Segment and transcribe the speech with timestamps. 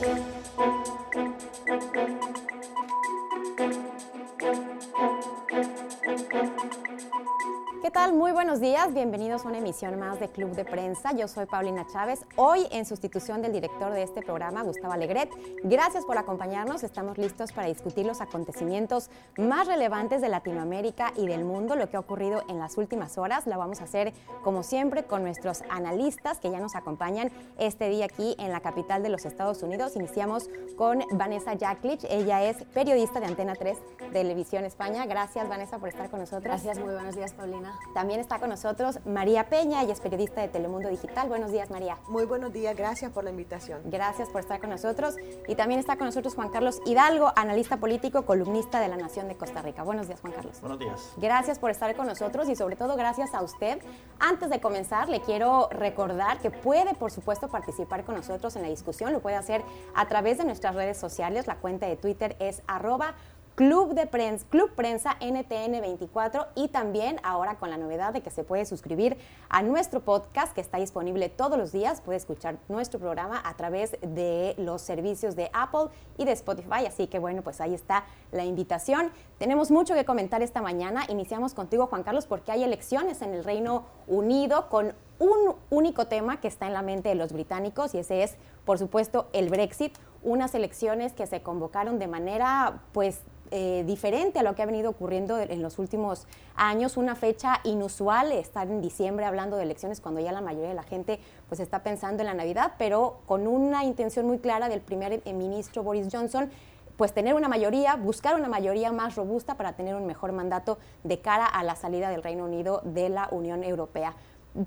[0.00, 0.99] Thank you.
[8.50, 11.12] Buenos días, bienvenidos a una emisión más de Club de Prensa.
[11.12, 15.30] Yo soy Paulina Chávez, hoy en sustitución del director de este programa, Gustavo Alegret.
[15.62, 21.44] Gracias por acompañarnos, estamos listos para discutir los acontecimientos más relevantes de Latinoamérica y del
[21.44, 23.46] mundo, lo que ha ocurrido en las últimas horas.
[23.46, 28.06] Lo vamos a hacer, como siempre, con nuestros analistas que ya nos acompañan este día
[28.06, 29.94] aquí en la capital de los Estados Unidos.
[29.94, 33.78] Iniciamos con Vanessa Jacklich, ella es periodista de Antena 3
[34.12, 35.06] Televisión España.
[35.06, 36.42] Gracias, Vanessa, por estar con nosotros.
[36.42, 37.78] Gracias, muy buenos días, Paulina.
[37.94, 41.28] También está con nosotros María Peña, ella es periodista de Telemundo Digital.
[41.28, 41.98] Buenos días, María.
[42.08, 43.82] Muy buenos días, gracias por la invitación.
[43.84, 45.14] Gracias por estar con nosotros.
[45.46, 49.36] Y también está con nosotros Juan Carlos Hidalgo, analista político, columnista de La Nación de
[49.36, 49.82] Costa Rica.
[49.82, 50.60] Buenos días, Juan Carlos.
[50.60, 51.12] Buenos días.
[51.18, 53.78] Gracias por estar con nosotros y sobre todo gracias a usted.
[54.18, 58.68] Antes de comenzar, le quiero recordar que puede, por supuesto, participar con nosotros en la
[58.68, 59.12] discusión.
[59.12, 59.62] Lo puede hacer
[59.94, 61.46] a través de nuestras redes sociales.
[61.46, 63.14] La cuenta de Twitter es arroba
[63.60, 68.30] Club de Prensa, Club Prensa NTN 24 y también ahora con la novedad de que
[68.30, 69.18] se puede suscribir
[69.50, 72.00] a nuestro podcast que está disponible todos los días.
[72.00, 76.86] Puede escuchar nuestro programa a través de los servicios de Apple y de Spotify.
[76.86, 79.10] Así que bueno, pues ahí está la invitación.
[79.36, 81.04] Tenemos mucho que comentar esta mañana.
[81.10, 86.40] Iniciamos contigo, Juan Carlos, porque hay elecciones en el Reino Unido con un único tema
[86.40, 89.98] que está en la mente de los británicos y ese es, por supuesto, el Brexit.
[90.22, 93.20] Unas elecciones que se convocaron de manera, pues,
[93.50, 98.32] eh, diferente a lo que ha venido ocurriendo en los últimos años, una fecha inusual,
[98.32, 101.82] estar en diciembre hablando de elecciones cuando ya la mayoría de la gente pues está
[101.82, 106.50] pensando en la Navidad, pero con una intención muy clara del primer ministro Boris Johnson
[107.00, 111.18] pues tener una mayoría, buscar una mayoría más robusta para tener un mejor mandato de
[111.18, 114.14] cara a la salida del Reino Unido de la Unión Europea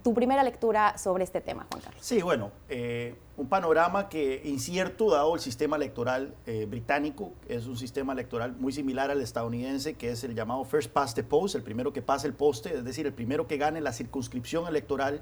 [0.01, 2.01] tu primera lectura sobre este tema, Juan Carlos.
[2.03, 7.75] Sí, bueno, eh, un panorama que incierto dado el sistema electoral eh, británico, es un
[7.75, 11.63] sistema electoral muy similar al estadounidense, que es el llamado first past the post, el
[11.63, 15.21] primero que pasa el poste, es decir, el primero que gane la circunscripción electoral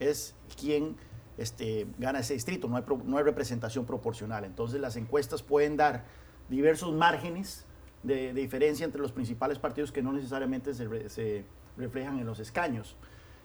[0.00, 0.96] es quien
[1.38, 4.44] este, gana ese distrito, no hay, no hay representación proporcional.
[4.44, 6.04] Entonces las encuestas pueden dar
[6.48, 7.64] diversos márgenes
[8.02, 11.44] de, diferencia entre los principales partidos que no necesariamente se, se
[11.76, 12.96] reflejan en los escaños.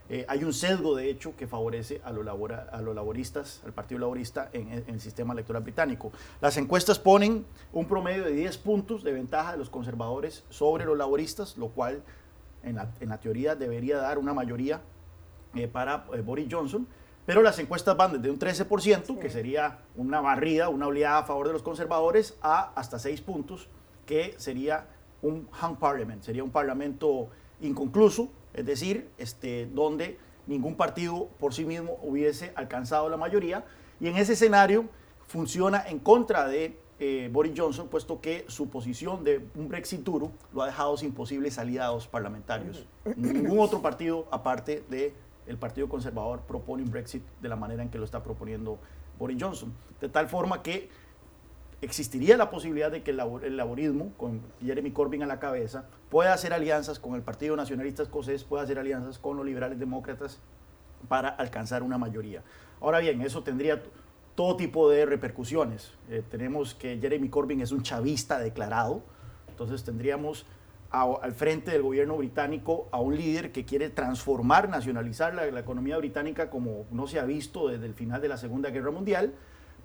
[0.08, 4.00] Eh, hay un sesgo, de hecho, que favorece a, los a los laboristas, al Partido
[4.00, 6.12] Laborista en, el sistema electoral británico.
[6.42, 10.96] Las encuestas ponen un promedio de 10 puntos de ventaja de los conservadores sobre los
[10.96, 12.04] laboristas, lo cual
[12.64, 14.82] en la, teoría debería dar una mayoría
[15.56, 16.88] eh, para eh, Boris Johnson.
[17.26, 21.48] Pero las encuestas van desde un 13%, que sería una barrida, una oleada a favor
[21.48, 23.68] de los conservadores, a hasta 6 puntos,
[24.06, 24.86] que sería
[25.24, 27.30] un hung parliament, sería un parlamento
[27.62, 30.18] inconcluso, es decir, este, donde
[30.48, 33.66] ningún partido por sí mismo hubiese alcanzado la mayoría.
[34.00, 34.86] Y en ese escenario
[35.28, 40.32] funciona en contra de eh, Boris Johnson, puesto que su posición de un Brexit duro
[40.54, 42.86] lo ha dejado sin posibles aliados parlamentarios.
[43.18, 45.14] Ningún otro partido, aparte del
[45.46, 48.80] el Partido Conservador, propone un Brexit de la manera en que lo está proponiendo
[49.20, 49.74] Boris Johnson.
[50.00, 50.90] De tal forma que
[51.82, 53.18] existiría la posibilidad de que el,
[53.58, 58.44] laborismo, con Jeremy Corbyn a la cabeza, pueda hacer alianzas con el Partido Nacionalista Escocés,
[58.44, 60.40] pueda hacer alianzas con los liberales demócratas
[61.08, 62.44] para alcanzar una mayoría.
[62.82, 63.84] Ahora bien, eso tendría
[64.36, 65.94] todo tipo de repercusiones.
[66.10, 69.02] Eh, tenemos que Jeremy Corbyn es un chavista declarado,
[69.50, 70.46] entonces tendríamos
[70.92, 75.98] al frente del gobierno británico a un líder que quiere transformar, nacionalizar la, la economía
[75.98, 79.34] británica como no se ha visto desde el final de la Segunda Guerra Mundial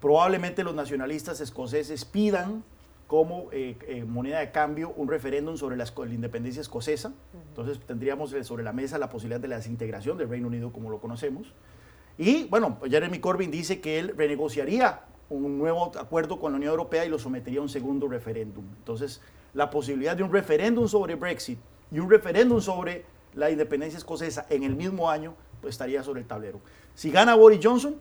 [0.01, 2.65] Probablemente los nacionalistas escoceses pidan
[3.07, 7.13] como eh, eh, moneda de cambio un referéndum sobre la, independencia escocesa.
[7.49, 10.91] Entonces tendríamos eh, sobre la mesa la posibilidad de la desintegración del Reino Unido como
[10.91, 11.53] lo conocemos.
[12.17, 17.05] Y bueno, Jeremy Corbyn dice que él renegociaría un nuevo acuerdo con la Unión Europea
[17.05, 18.65] y lo sometería a un segundo referéndum.
[18.79, 19.21] Entonces,
[19.55, 21.59] la posibilidad de un referéndum sobre Brexit
[21.91, 26.27] y un referéndum sobre la independencia escocesa en el mismo año, pues estaría sobre el
[26.27, 26.61] tablero.
[26.95, 27.97] Si gana Boris Johnson,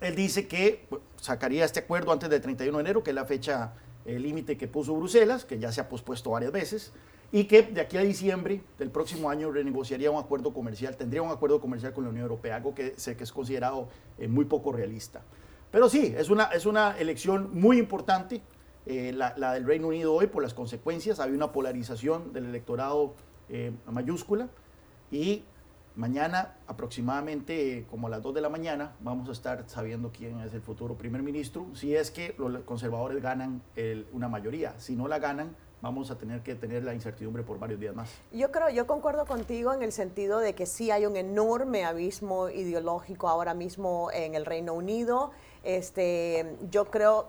[0.00, 3.74] él dice que sacaría este acuerdo antes del 31 de enero, que es la fecha
[4.06, 6.92] eh, límite que puso Bruselas, que ya se ha pospuesto varias veces,
[7.32, 11.30] y que de aquí a diciembre del próximo año renegociaría un acuerdo comercial, tendría un
[11.30, 13.88] acuerdo comercial con la Unión Europea, algo que sé que es considerado
[14.18, 15.22] eh, muy poco realista.
[15.70, 18.42] Pero sí, es una, es una elección muy importante,
[18.86, 21.20] eh, la, del Reino Unido hoy, por las consecuencias.
[21.20, 23.14] Hay una polarización del electorado
[23.86, 24.48] mayúscula
[25.10, 25.42] y
[25.96, 30.54] Mañana, aproximadamente como a las 2 de la mañana, vamos a estar sabiendo quién es
[30.54, 33.62] el futuro primer ministro, si es que los conservadores ganan
[34.12, 34.74] una mayoría.
[34.78, 38.10] Si no la ganan, vamos a tener que tener la incertidumbre por varios días más.
[38.32, 42.50] Yo creo, yo concuerdo contigo en el sentido de que sí hay un enorme abismo
[42.50, 45.32] ideológico ahora mismo en el Reino Unido.
[45.64, 47.28] Este, yo creo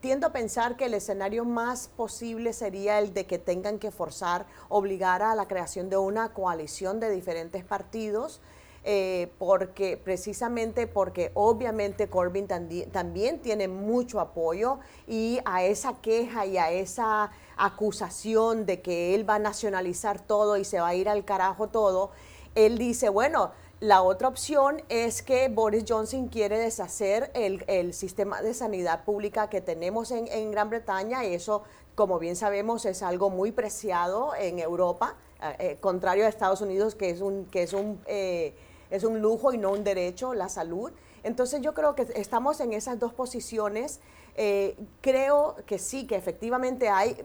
[0.00, 4.46] tiendo a pensar que el escenario más posible sería el de que tengan que forzar,
[4.68, 8.40] obligar a la creación de una coalición de diferentes partidos.
[8.84, 16.56] Eh, porque precisamente porque obviamente Corbyn también tiene mucho apoyo y a esa queja y
[16.56, 21.08] a esa acusación de que él va a nacionalizar todo y se va a ir
[21.08, 22.12] al carajo todo,
[22.54, 28.52] él dice, bueno, la otra opción es que Boris Johnson quiere deshacer el, sistema de
[28.52, 31.62] sanidad pública que tenemos en, Gran Bretaña y eso,
[31.94, 36.96] como bien sabemos, es algo muy preciado en Europa, eh, eh, contrario a Estados Unidos,
[36.96, 38.52] que es un, que es un, eh,
[38.90, 40.90] es un lujo y no un derecho, la salud.
[41.22, 44.00] Entonces yo creo que estamos en esas dos posiciones.
[44.40, 47.16] Eh, creo que sí, que efectivamente hay,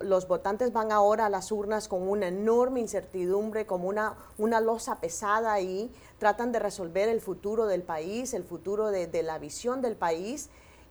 [0.00, 4.98] los votantes van ahora a las urnas con una enorme incertidumbre, como una, una losa
[4.98, 9.82] pesada ahí, tratan de resolver el futuro del país, el futuro de, de la visión
[9.82, 10.48] del país.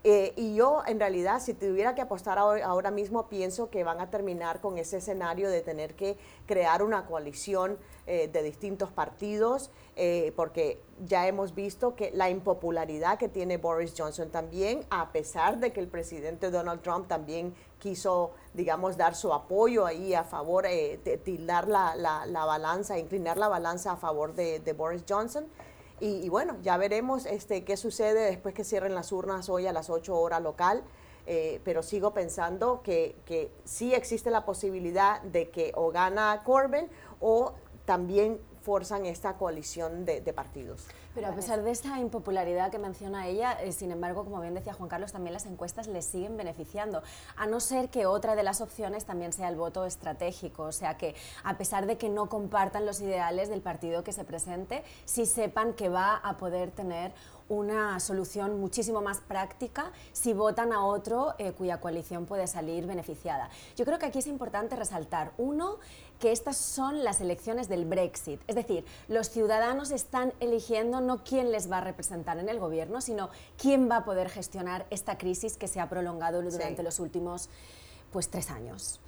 [0.07, 4.11] Eh, y yo, en realidad, si tuviera que apostar ahora, mismo, pienso que van a
[4.11, 6.15] terminar con ese escenario de tener que
[6.45, 13.17] crear una coalición eh, de distintos partidos, eh, porque ya hemos visto que la impopularidad
[13.17, 18.33] que tiene Boris Johnson también, a pesar de que el presidente Donald Trump también quiso,
[18.53, 20.67] digamos, dar su apoyo ahí a favor,
[21.23, 25.47] tildar la, la, balanza, inclinar la balanza a favor de Boris Johnson.
[25.99, 29.89] Y, bueno, ya veremos este, qué sucede después que cierren las urnas hoy a las
[29.89, 30.83] 8 horas local.
[31.27, 36.87] Eh, pero sigo pensando que, que sí existe la posibilidad de que o gana Corbyn
[37.19, 37.53] o
[37.85, 40.87] también forzan esta coalición de, partidos.
[41.15, 44.73] Pero a pesar de esta impopularidad que menciona ella, eh, sin embargo, como bien decía
[44.73, 47.01] Juan Carlos, también las encuestas le siguen beneficiando,
[47.37, 50.97] a no ser que otra de las opciones también sea el voto estratégico, o sea
[50.97, 51.15] que
[51.45, 55.73] a pesar de que no compartan los ideales del partido que se presente, sí sepan
[55.73, 57.13] que va a poder tener
[57.49, 63.49] una solución muchísimo más práctica si votan a otro eh, cuya coalición puede salir beneficiada.
[63.75, 65.77] Yo creo que aquí es importante resaltar, uno,
[66.19, 68.41] que estas son las elecciones del Brexit.
[68.47, 73.01] Es decir, los ciudadanos están eligiendo no quién les va a representar en el gobierno,
[73.01, 77.49] sino quién va a poder gestionar esta crisis que se ha prolongado durante los últimos
[78.11, 78.99] pues, tres años.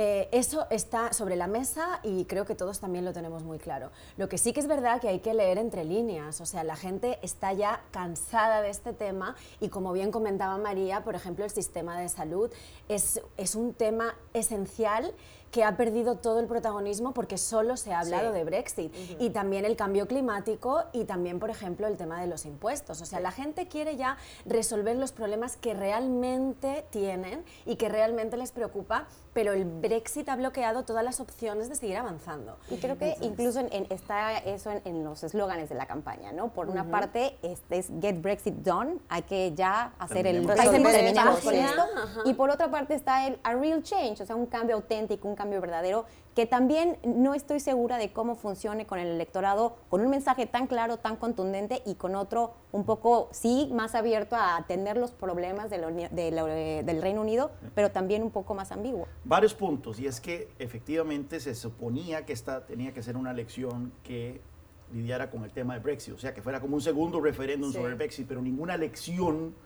[0.00, 3.90] Eh, eso está sobre la mesa y creo que todos también lo tenemos muy claro.
[4.16, 6.76] Lo que sí que es verdad que hay que leer entre líneas, o sea, la
[6.76, 11.50] gente está ya cansada de este tema y como bien comentaba María, por ejemplo, el
[11.50, 12.48] sistema de salud
[12.88, 15.12] es, es un tema esencial
[15.50, 18.94] que ha perdido todo el protagonismo porque solo se ha hablado de Brexit.
[19.18, 23.00] Y también el cambio climático y también, por ejemplo, el tema de los impuestos.
[23.00, 28.36] O sea, la gente quiere ya resolver los problemas que realmente tienen y que realmente
[28.36, 29.06] les preocupa,
[29.38, 32.58] pero el Brexit ha bloqueado todas las opciones de seguir avanzando.
[32.72, 36.48] Y creo que incluso en, está eso en, los eslóganes de la campaña, ¿no?
[36.48, 40.44] Por una parte, este es Get Brexit Done, hay que ya hacer el...
[40.44, 41.84] Terminamos con esto.
[42.24, 45.36] Y por otra parte está el A Real Change, o sea, un cambio auténtico, un
[45.36, 46.04] cambio verdadero,
[46.38, 50.68] que también no estoy segura de cómo funcione con el electorado, con un mensaje tan
[50.68, 55.68] claro, tan contundente y con otro un poco, sí, más abierto a atender los problemas
[55.68, 59.08] del Reino Unido, pero también un poco más ambiguo.
[59.24, 63.92] Varios puntos, y es que efectivamente se suponía que esta tenía que ser una elección
[64.04, 64.40] que
[64.92, 67.88] lidiara con el tema de Brexit, o sea, que fuera como un segundo referéndum sobre
[67.90, 69.56] el Brexit, pero ninguna elección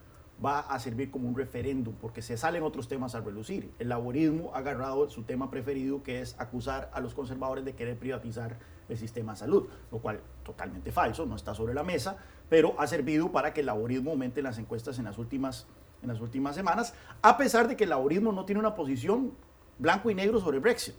[0.44, 3.72] va a servir como un referéndum, porque se salen otros temas a relucir.
[3.78, 7.98] El laborismo ha agarrado su tema preferido, que es acusar a los conservadores de querer
[7.98, 12.16] privatizar el sistema de salud, lo cual totalmente falso, no está sobre la mesa,
[12.48, 15.66] pero ha servido para que el laborismo aumente en las encuestas en las últimas,
[16.02, 19.32] en las últimas semanas, a pesar de que el laborismo no tiene una posición
[19.78, 20.94] blanco y negro sobre Brexit.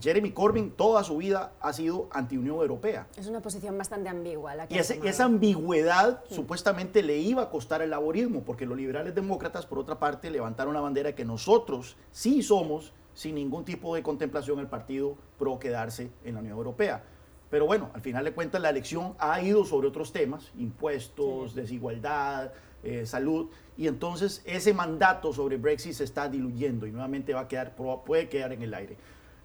[0.00, 3.06] Jeremy Corbyn toda su vida ha sido anti-Unión Europea.
[3.16, 4.54] Es una posición bastante ambigua.
[4.54, 9.14] La que y esa ambigüedad supuestamente le iba a costar el laborismo, porque los liberales
[9.14, 14.02] demócratas, por otra parte, levantaron la bandera que nosotros sí somos, sin ningún tipo de
[14.02, 17.02] contemplación, el partido pro quedarse en la Unión Europea.
[17.50, 22.52] Pero bueno, al final de cuentas la elección ha ido sobre otros temas, impuestos, desigualdad,
[22.82, 27.48] eh, salud, y entonces ese mandato sobre Brexit se está diluyendo y nuevamente va a
[27.48, 28.96] quedar, puede quedar en el aire.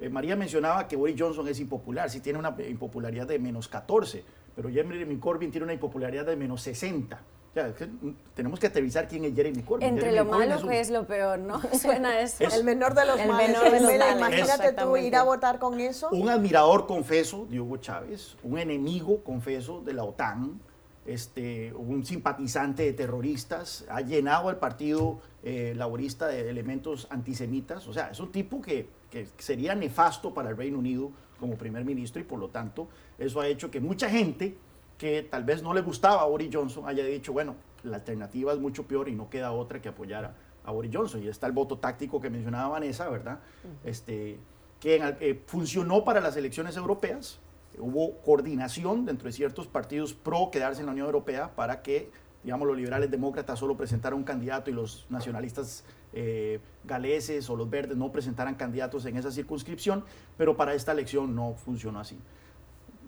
[0.01, 4.23] Eh, María mencionaba que Boris Johnson es impopular, sí tiene una impopularidad de menos 14,
[4.55, 7.21] pero Jeremy Corbyn tiene una impopularidad de menos 60.
[7.53, 9.87] Mm, tenemos que aterrizar quién es Jeremy Corbyn.
[9.87, 11.61] Entre lo malo que es lo peor, ¿no?
[11.79, 12.45] Suena eso.
[12.45, 16.09] el menor de los el Menor de los Imagínate tú ir a votar con eso.
[16.11, 20.59] Un admirador confeso de Hugo Chávez, un enemigo confeso de la OTAN,
[21.05, 27.87] este, un simpatizante de terroristas, ha llenado al partido eh, laborista de elementos antisemitas.
[27.87, 31.85] O sea, es un tipo que, que, sería nefasto para el Reino Unido como primer
[31.85, 32.87] ministro y por lo tanto
[33.19, 34.57] eso ha hecho que mucha gente
[34.97, 38.59] que tal vez no le gustaba a Boris Johnson haya dicho, bueno, la alternativa es
[38.59, 41.23] mucho peor y no queda otra que apoyar a, Boris Johnson.
[41.23, 43.39] Y está el voto táctico que mencionaba Vanessa, ¿verdad?
[43.83, 44.37] este,
[44.79, 47.39] que eh, funcionó para las elecciones europeas.
[47.79, 52.11] Hubo coordinación dentro de ciertos partidos pro quedarse en la Unión Europea para que,
[52.43, 57.69] digamos, los liberales demócratas solo presentaran un candidato y los nacionalistas eh, galeses o los
[57.69, 60.03] verdes no presentaran candidatos en esa circunscripción,
[60.37, 62.17] pero para esta elección no funcionó así.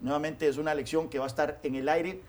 [0.02, 2.22] Nuevamente es una elección que va a estar en el aire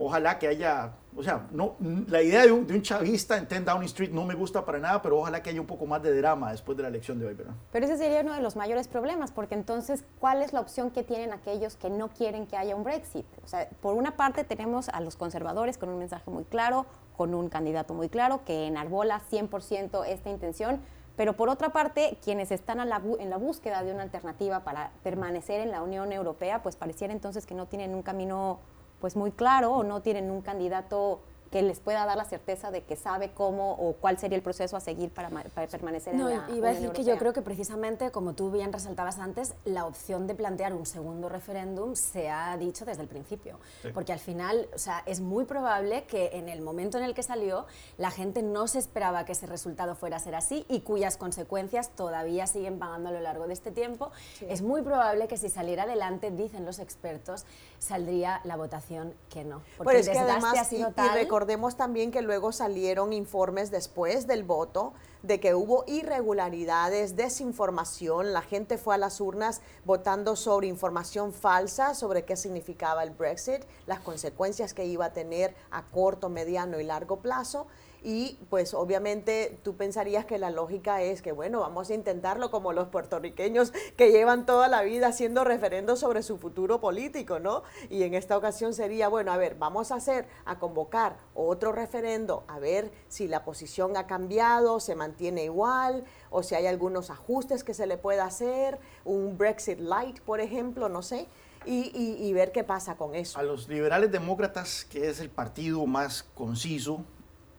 [0.00, 1.76] ojalá que haya, o sea, no,
[2.08, 5.18] la idea de un, chavista en 10 Downing Street no me gusta para nada, pero
[5.18, 7.52] ojalá que haya un poco más de drama después de la elección de hoy, ¿verdad?
[7.70, 11.02] Pero ese sería uno de los mayores problemas, porque entonces, ¿cuál es la opción que
[11.02, 13.26] tienen aquellos que no quieren que haya un Brexit?
[13.44, 17.34] O sea, por una parte tenemos a los conservadores con un mensaje muy claro, con
[17.34, 20.80] un candidato muy claro, que enarbola 100% esta intención,
[21.16, 25.70] pero por otra parte, quienes están en la búsqueda de una alternativa para permanecer en
[25.70, 28.60] la Unión Europea, pues pareciera entonces que no tienen un camino
[29.00, 32.82] pues muy claro o no tienen un candidato que les pueda dar la certeza de
[32.82, 35.28] que sabe cómo o cuál sería el proceso a seguir para,
[35.68, 39.18] permanecer en la iba a decir que yo creo que precisamente, como tú bien resaltabas
[39.18, 43.58] antes, la opción de plantear un segundo referéndum se ha dicho desde el principio.
[43.92, 47.22] Porque al final, o sea, es muy probable que en el momento en el que
[47.22, 47.66] salió,
[47.98, 51.90] la gente no se esperaba que ese resultado fuera a ser así y cuyas consecuencias
[51.90, 54.12] todavía siguen pagando a lo largo de este tiempo.
[54.48, 57.44] Es muy probable que si saliera adelante, dicen los expertos,
[57.78, 59.62] saldría la votación que no.
[59.76, 64.92] Porque el desgaste ha sido tal recordemos también que luego salieron informes después del voto
[65.22, 71.94] de que hubo irregularidades, desinformación, la gente fue a las urnas votando sobre información falsa
[71.94, 76.84] sobre qué significaba el Brexit, las consecuencias que iba a tener a corto, mediano y
[76.84, 77.66] largo plazo
[78.02, 82.72] y pues obviamente tú pensarías que la lógica es que bueno, vamos a intentarlo como
[82.72, 87.62] los puertorriqueños que llevan toda la vida haciendo referendos sobre su futuro político, ¿no?
[87.88, 92.44] Y en esta ocasión sería, bueno, a ver, vamos a hacer, a convocar otro referendo,
[92.48, 97.64] a ver si la posición ha cambiado, se mantiene igual, o si hay algunos ajustes
[97.64, 101.26] que se le pueda hacer, un Brexit light, por ejemplo, no sé.
[101.66, 103.38] Y, y ver qué pasa con eso.
[103.38, 107.04] A los liberales demócratas, que es el partido más conciso,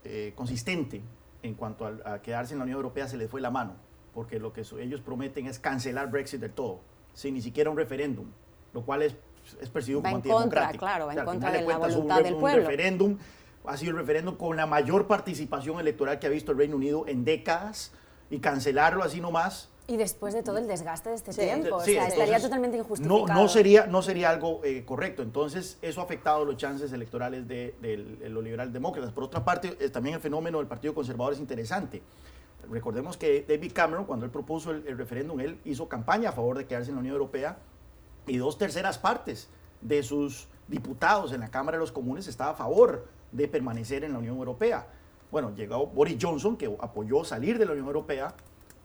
[0.03, 1.01] eh, consistente
[1.43, 3.73] en cuanto a, quedarse en la Unión Europea se les fue la mano,
[4.13, 6.81] porque lo que ellos prometen es cancelar Brexit del todo,
[7.13, 8.27] sin ni siquiera un referéndum,
[8.73, 9.15] lo cual es,
[9.59, 10.85] es percibido como antidemocrático.
[10.85, 12.61] Claro, va en contra de la voluntad del pueblo.
[12.61, 13.17] referéndum
[13.65, 17.05] ha sido el referéndum con la mayor participación electoral que ha visto el Reino Unido
[17.07, 17.91] en décadas
[18.29, 22.07] y cancelarlo así nomás y después de todo el desgaste de este tiempo, o sea,
[22.07, 23.27] estaría totalmente injustificado.
[23.27, 25.21] No, no, sería, no sería algo eh, correcto.
[25.21, 27.75] Entonces, eso ha afectado los chances electorales de,
[28.29, 29.11] los liberales demócratas.
[29.11, 32.01] Por otra parte, eh, también el fenómeno del Partido Conservador es interesante.
[32.69, 36.65] Recordemos que David Cameron, cuando él propuso el, referéndum, él hizo campaña a favor de
[36.65, 37.57] quedarse en la Unión Europea
[38.27, 39.49] y dos terceras partes
[39.81, 44.13] de sus diputados en la Cámara de los Comunes estaba a favor de permanecer en
[44.13, 44.87] la Unión Europea.
[45.31, 48.33] Bueno, llegó Boris Johnson, que apoyó salir de la Unión Europea,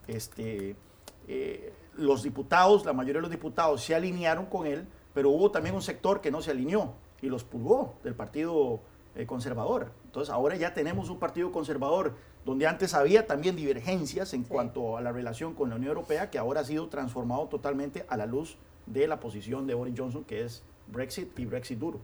[0.09, 0.75] este,
[1.27, 5.75] eh, los diputados, la mayoría de los diputados se alinearon con él, pero hubo también
[5.75, 6.93] un sector que no se alineó
[7.23, 8.81] y los pulgó del Partido
[9.15, 9.91] eh, Conservador.
[10.05, 12.15] Entonces ahora ya tenemos un Partido Conservador
[12.45, 16.39] donde antes había también divergencias en cuanto a la relación con la Unión Europea, que
[16.39, 18.57] ahora ha sido transformado totalmente a la luz
[18.87, 21.99] de la posición de Boris Johnson, que es Brexit y Brexit duro.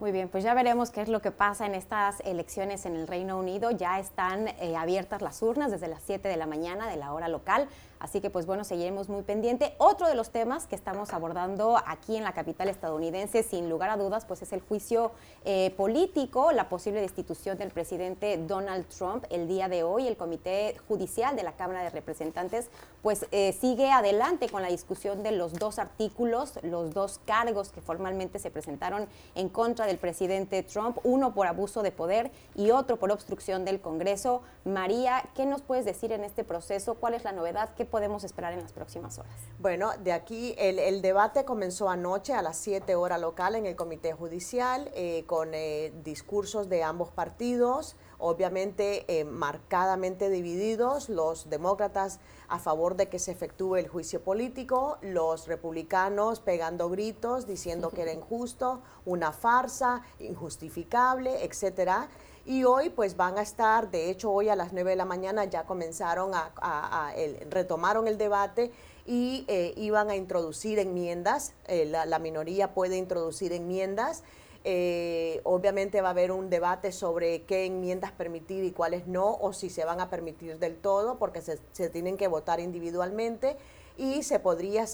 [0.00, 3.06] Muy bien, pues ya veremos qué es lo que pasa en estas elecciones en el
[3.06, 3.70] Reino Unido.
[3.70, 7.28] Ya están eh, abiertas las urnas desde las 7 de la mañana de la hora
[7.28, 7.68] local.
[8.02, 9.76] Así que pues bueno, seguiremos muy pendiente.
[9.78, 13.96] Otro de los temas que estamos abordando aquí en la capital estadounidense, sin lugar a
[13.96, 15.12] dudas, pues es el juicio
[15.44, 19.24] eh, político, la posible destitución del presidente Donald Trump.
[19.30, 22.70] El día de hoy el Comité Judicial de la Cámara de Representantes
[23.02, 27.80] pues eh, sigue adelante con la discusión de los dos artículos, los dos cargos que
[27.80, 29.06] formalmente se presentaron
[29.36, 33.80] en contra del presidente Trump, uno por abuso de poder y otro por obstrucción del
[33.80, 34.42] Congreso.
[34.64, 36.94] María, ¿qué nos puedes decir en este proceso?
[36.94, 37.70] ¿Cuál es la novedad?
[37.76, 39.30] ¿Qué podemos esperar en las próximas horas?
[39.60, 44.14] Bueno, de aquí el, debate comenzó anoche a las 7 horas local en el Comité
[44.14, 52.18] Judicial eh, con eh, discursos de ambos partidos, obviamente eh, marcadamente divididos, los demócratas
[52.48, 58.02] a favor de que se efectúe el juicio político, los republicanos pegando gritos diciendo que
[58.02, 62.08] era injusto, una farsa, injustificable, etcétera
[62.44, 65.44] y hoy pues van a estar, de hecho hoy a las 9 de la mañana
[65.44, 67.12] ya comenzaron a,
[67.50, 68.72] retomaron el debate
[69.06, 74.22] y eh, iban a introducir enmiendas, eh, la, minoría puede introducir enmiendas.
[74.64, 79.52] Eh, obviamente va a haber un debate sobre qué enmiendas permitir y cuáles no, o
[79.52, 83.56] si se van a permitir del todo, porque se, tienen que votar individualmente
[83.96, 84.86] y se podría,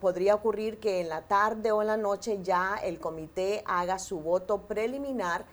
[0.00, 4.20] podría ocurrir que en la tarde o en la noche ya el comité haga su
[4.20, 5.46] voto preliminar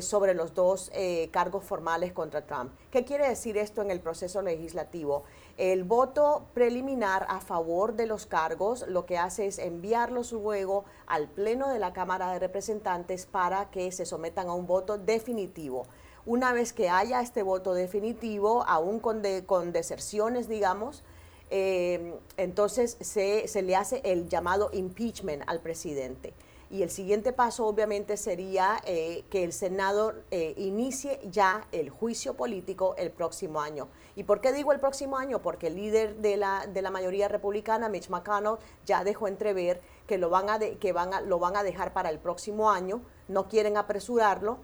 [0.00, 2.72] sobre los dos eh, cargos formales contra Trump.
[2.90, 5.24] ¿Qué quiere decir esto en el proceso legislativo?
[5.56, 11.28] El voto preliminar a favor de los cargos lo que hace es enviarlos luego al
[11.28, 15.86] Pleno de la Cámara de Representantes para que se sometan a un voto definitivo.
[16.24, 21.02] Una vez que haya este voto definitivo, aún con, con deserciones, digamos,
[21.50, 26.32] eh, entonces se, se le hace el llamado impeachment al presidente.
[26.72, 32.34] Y el siguiente paso obviamente sería eh, que el Senado eh, inicie ya el juicio
[32.34, 33.88] político el próximo año.
[34.14, 35.42] ¿Y por qué digo el próximo año?
[35.42, 40.16] Porque el líder de la, de la mayoría republicana, Mitch McConnell, ya dejó entrever que,
[40.16, 43.48] lo van, a que van a, lo van a dejar para el próximo año, no
[43.48, 44.58] quieren apresurarlo,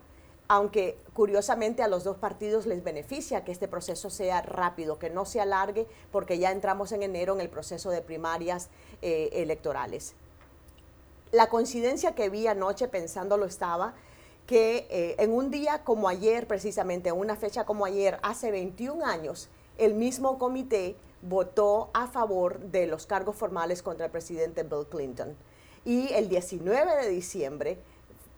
[0.47, 5.25] aunque curiosamente a los dos partidos les beneficia que este proceso sea rápido, que no
[5.25, 8.71] se alargue, porque ya entramos en enero en el proceso de primarias
[9.03, 10.15] eh, electorales
[11.33, 13.95] la coincidencia que vi anoche pensándolo estaba
[14.47, 19.05] que eh, en un día como ayer, precisamente en una fecha como ayer, hace 21
[19.05, 24.87] años, el mismo comité votó a favor de los cargos formales contra el presidente Bill
[24.89, 25.37] Clinton.
[25.85, 27.79] Y el 19 de diciembre,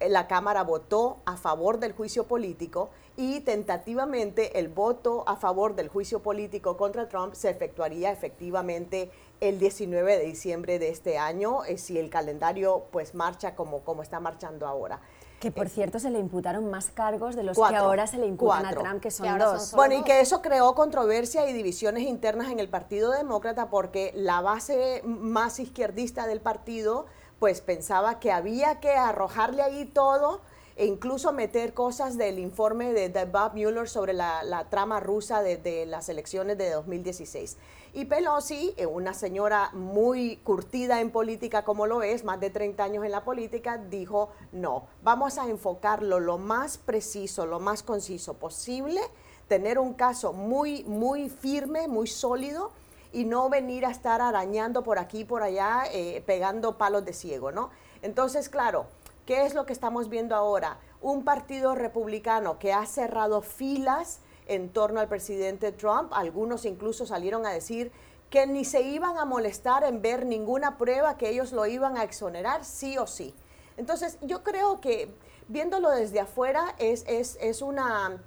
[0.01, 5.89] la Cámara votó a favor del juicio político y tentativamente el voto a favor del
[5.89, 11.79] juicio político contra Trump se efectuaría efectivamente el 19 de diciembre de este año, eh,
[11.79, 15.01] si el calendario pues marcha como, como está marchando ahora.
[15.41, 18.27] Que por eh, cierto se le imputaron más cargos de los que ahora se le
[18.27, 19.73] imputan a Trump, que son dos.
[19.73, 24.41] bueno, y que eso creó controversia y divisiones internas en el Partido Demócrata porque la
[24.41, 27.07] base más izquierdista del partido
[27.39, 30.41] pues pensaba que había que arrojarle ahí todo
[30.75, 35.87] e incluso meter cosas del informe de, Bob Mueller sobre la, trama rusa de, de,
[35.87, 37.57] las elecciones de 2016.
[37.95, 43.05] Y Pelosi, una señora muy curtida en política como lo es, más de 30 años
[43.05, 49.01] en la política, dijo, no, vamos a enfocarlo lo más preciso, lo más conciso posible,
[49.49, 52.73] tener un caso muy, muy firme, muy sólido
[53.11, 57.15] y no venir a estar arañando por aquí y por allá, eh, pegando palos de
[57.15, 57.71] ciego, ¿no?
[58.03, 58.85] Entonces, claro,
[59.25, 60.79] ¿qué es lo que estamos viendo ahora?
[61.01, 66.13] Un partido republicano que ha cerrado filas en torno al presidente Trump.
[66.13, 67.93] Algunos incluso salieron a decir
[68.31, 72.05] que ni se iban a molestar en ver ninguna prueba que ellos lo iban a
[72.05, 73.35] exonerar, sí o sí.
[73.77, 75.15] Entonces, yo creo que
[75.47, 78.23] viéndolo desde afuera es, es, una...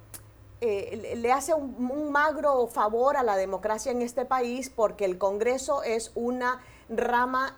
[0.60, 5.18] Eh, le hace un, un, magro favor a la democracia en este país porque el
[5.18, 7.56] Congreso es una rama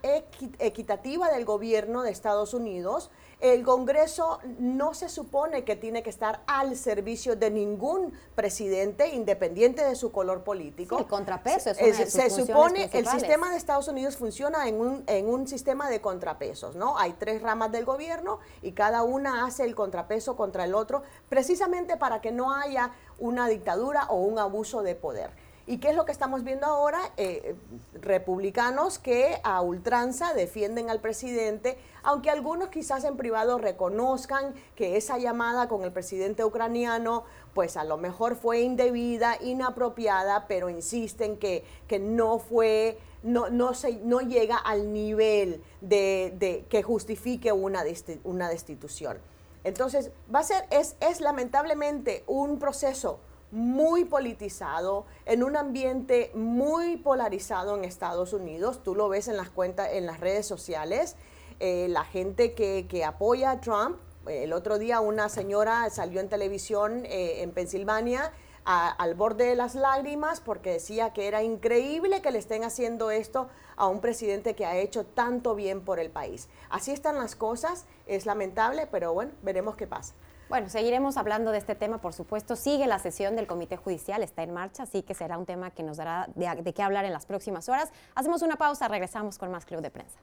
[0.59, 6.43] equitativa del gobierno de Estados Unidos el Congreso no se supone que tiene que estar
[6.47, 10.99] al servicio de ningún presidente, independiente de su color político.
[10.99, 15.47] el contrapeso es Se supone, el sistema de Estados Unidos funciona en un, en un
[15.47, 16.99] sistema de contrapesos, ¿no?
[16.99, 21.97] Hay tres ramas del gobierno y cada una hace el contrapeso contra el otro, precisamente
[21.97, 25.31] para que no haya una dictadura o un abuso de poder.
[25.67, 27.01] ¿Y qué es lo que estamos viendo ahora?
[27.17, 27.55] Eh,
[27.95, 35.17] republicanos que a ultranza defienden al presidente, aunque algunos quizás en privado reconozcan que esa
[35.17, 37.25] llamada con el presidente ucraniano
[37.55, 43.73] pues a lo mejor fue indebida, inapropiada, pero insisten que, que no fue, no, no,
[43.73, 47.85] se, no llega al nivel de, de que justifique una,
[48.25, 49.19] una destitución.
[49.63, 53.19] Entonces, va a ser, es, es lamentablemente un proceso
[53.55, 58.83] muy politizado, en un ambiente muy polarizado en Estados Unidos.
[58.83, 61.15] Tú lo ves en las cuentas, en las redes sociales.
[61.61, 63.99] Eh, la gente que, apoya a Trump.
[64.27, 68.33] El otro día una señora salió en televisión eh, en Pensilvania
[68.65, 73.49] al borde de las lágrimas porque decía que era increíble que le estén haciendo esto
[73.77, 76.49] a un presidente que ha hecho tanto bien por el país.
[76.71, 80.15] Así están las cosas, es lamentable, pero bueno, veremos qué pasa.
[80.49, 82.55] Bueno, seguiremos hablando de este tema, por supuesto.
[82.55, 85.83] Sigue la sesión del Comité Judicial, está en marcha, así que será un tema que
[85.83, 87.91] nos dará de, qué hablar en las próximas horas.
[88.15, 90.19] Hacemos una pausa, regresamos con más Club de Prensa.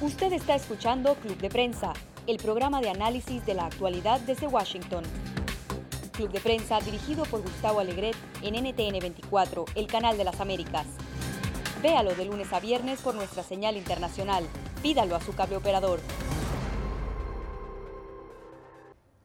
[0.00, 1.92] Usted está escuchando Club de Prensa,
[2.26, 5.04] el programa de análisis de la actualidad desde Washington.
[6.12, 10.86] Club de Prensa dirigido por Gustavo Alegret en NTN 24, el canal de las Américas.
[11.82, 14.44] Véalo de lunes a viernes por nuestra señal internacional.
[14.82, 16.00] Pídalo a su cable operador.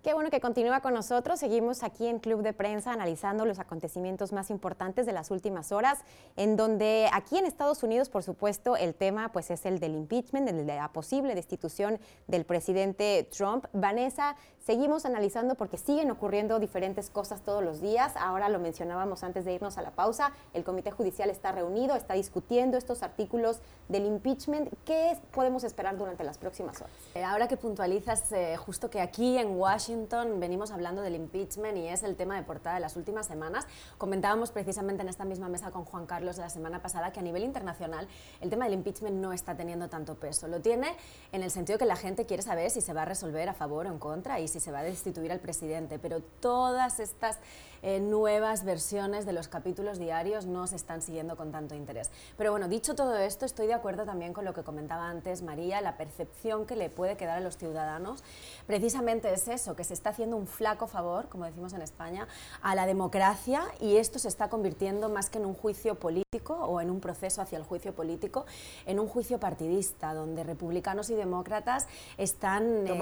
[0.06, 1.40] Qué bueno que continúa con nosotros.
[1.40, 5.98] Seguimos aquí en Club de Prensa analizando los acontecimientos más importantes de las últimas horas,
[6.36, 10.48] en donde aquí en Estados Unidos, por supuesto, el tema pues es el del impeachment,
[10.48, 13.66] el de la posible destitución del presidente Trump.
[13.74, 18.14] Vanessa, seguimos analizando porque siguen ocurriendo diferentes cosas todos los días.
[18.16, 20.34] Ahora lo mencionábamos antes de irnos a la pausa.
[20.54, 23.58] El Comité Judicial está reunido, está discutiendo estos artículos
[23.90, 24.72] del impeachment.
[24.86, 26.94] ¿Qué podemos esperar durante las próximas horas?
[27.16, 29.95] Eh, ahora que puntualizas eh, justo que aquí en Washington
[30.38, 33.66] venimos hablando del impeachment y es el tema de portada de las últimas semanas.
[33.98, 37.44] Comentábamos precisamente en esta misma mesa con Juan Carlos la semana pasada que a nivel
[37.44, 38.08] internacional
[38.42, 40.48] el tema del impeachment no está teniendo tanto peso.
[40.48, 40.96] Lo tiene
[41.32, 43.86] en el sentido que la gente quiere saber si se va a resolver a favor
[43.88, 47.40] o en contra y si se va a destituir al presidente, pero todas estas
[47.88, 52.10] eh, nuevas versiones de los capítulos diarios no se están siguiendo con tanto interés.
[52.36, 55.82] Pero bueno, dicho todo esto, estoy de acuerdo también con lo que comentaba antes María,
[55.82, 58.24] la percepción que le puede quedar a los ciudadanos.
[58.66, 62.28] Precisamente es eso, que se está haciendo un flaco favor, como decimos en España,
[62.64, 66.82] a la democracia y esto se está convirtiendo más que en un juicio político o
[66.82, 68.48] en un proceso hacia el juicio político,
[68.88, 73.00] en un juicio partidista, donde republicanos y demócratas están, eh,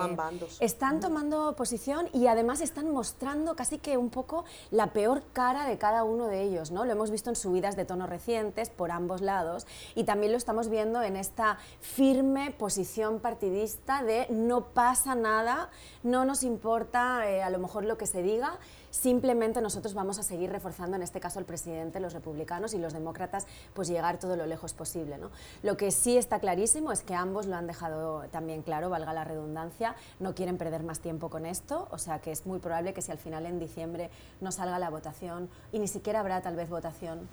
[0.60, 4.43] están tomando posición y además están mostrando casi que un poco
[4.74, 6.72] la peor cara de cada uno de ellos.
[6.72, 6.84] ¿no?
[6.84, 10.68] Lo hemos visto en subidas de tono recientes por ambos lados y también lo estamos
[10.68, 15.70] viendo en esta firme posición partidista de no pasa nada,
[16.02, 18.58] no nos importa eh, a lo mejor lo que se diga,
[18.93, 22.93] simplemente nosotros vamos a seguir reforzando, en este caso el presidente, los republicanos y los
[22.93, 25.17] demócratas, pues llegar todo lo lejos posible.
[25.17, 25.32] ¿no?
[25.63, 29.23] Lo que sí está clarísimo es que ambos lo han dejado también claro, valga la
[29.23, 33.01] redundancia, no quieren perder más tiempo con esto, o sea que es muy probable que
[33.01, 36.69] si al final en diciembre no salga la votación y ni siquiera habrá tal vez
[36.69, 37.27] votación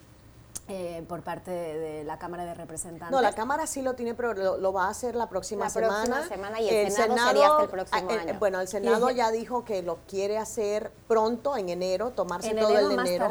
[0.69, 3.11] eh, por parte de, la Cámara de Representantes.
[3.11, 6.03] No, la Cámara sí lo tiene, pero lo, va a hacer la próxima la semana.
[6.05, 8.39] Próxima semana y el, Senado, sería hasta el próximo ah, año.
[8.39, 13.01] Bueno, el Senado ya dijo que lo quiere hacer pronto, en enero, tomarse todo el
[13.01, 13.29] enero.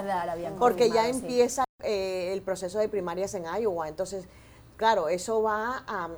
[0.60, 3.88] porque ya empieza eh, el proceso de primarias en Iowa.
[3.88, 4.26] Entonces,
[4.76, 6.10] claro, eso va a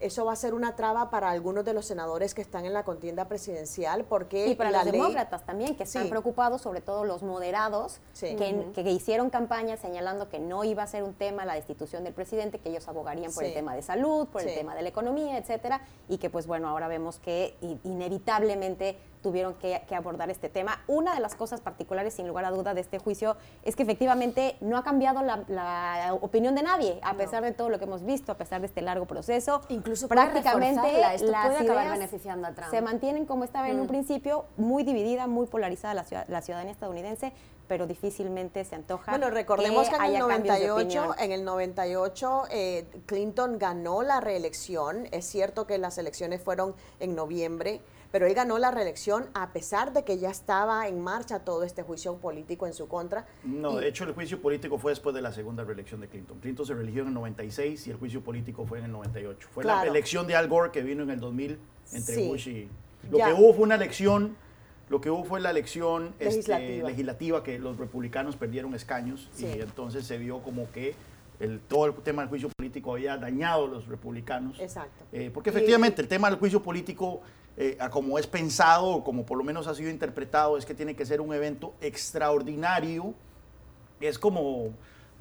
[0.00, 2.84] eso va a ser una traba para algunos de los senadores que están en la
[2.84, 8.00] contienda presidencial porque y para los demócratas también que están preocupados sobre todo los moderados
[8.18, 12.12] que, que, hicieron campaña señalando que no iba a ser un tema la destitución del
[12.12, 15.38] presidente que ellos abogarían por el tema de salud por el tema de la economía
[15.38, 17.54] etcétera y que pues bueno ahora vemos que
[17.84, 20.80] inevitablemente tuvieron que, abordar este tema.
[20.86, 24.56] Una de las cosas particulares, sin lugar a duda, de este juicio es que efectivamente
[24.60, 28.32] no ha cambiado la, opinión de nadie, a pesar de todo lo que hemos visto,
[28.32, 29.60] a pesar de este largo proceso.
[29.68, 32.70] Incluso prácticamente esto puede acabar beneficiando a Trump.
[32.70, 33.88] Se mantienen como estaba en un mm.
[33.88, 37.32] principio, muy dividida, muy polarizada la, ciudadanía estadounidense,
[37.68, 39.10] pero difícilmente se antoja.
[39.10, 45.08] Bueno, recordemos que, en, el 98, en el 98 eh, Clinton ganó la reelección.
[45.10, 47.80] Es cierto que las elecciones fueron en noviembre
[48.12, 51.82] pero él ganó la reelección a pesar de que ya estaba en marcha todo este
[51.82, 53.26] juicio político en su contra.
[53.44, 56.38] No, de hecho el juicio político fue después de la segunda reelección de Clinton.
[56.40, 59.48] Clinton se reeligió en el 96 y el juicio político fue en el 98.
[59.52, 61.58] Fue la elección de Al Gore que vino en el 2000
[61.92, 62.68] entre Bush y...
[63.10, 64.36] Lo que hubo fue una elección...
[64.88, 70.06] Lo que hubo fue la elección este, legislativa, que los republicanos perdieron escaños y entonces
[70.06, 70.94] se vio como que
[71.40, 74.58] el, todo el tema del juicio político había dañado a los republicanos.
[74.60, 75.04] Exacto.
[75.12, 77.22] Eh, porque efectivamente el tema del juicio político
[77.58, 80.94] eh, como es pensado, o como por lo menos ha sido interpretado, es que tiene
[80.94, 83.14] que ser un evento extraordinario.
[83.98, 84.66] Es como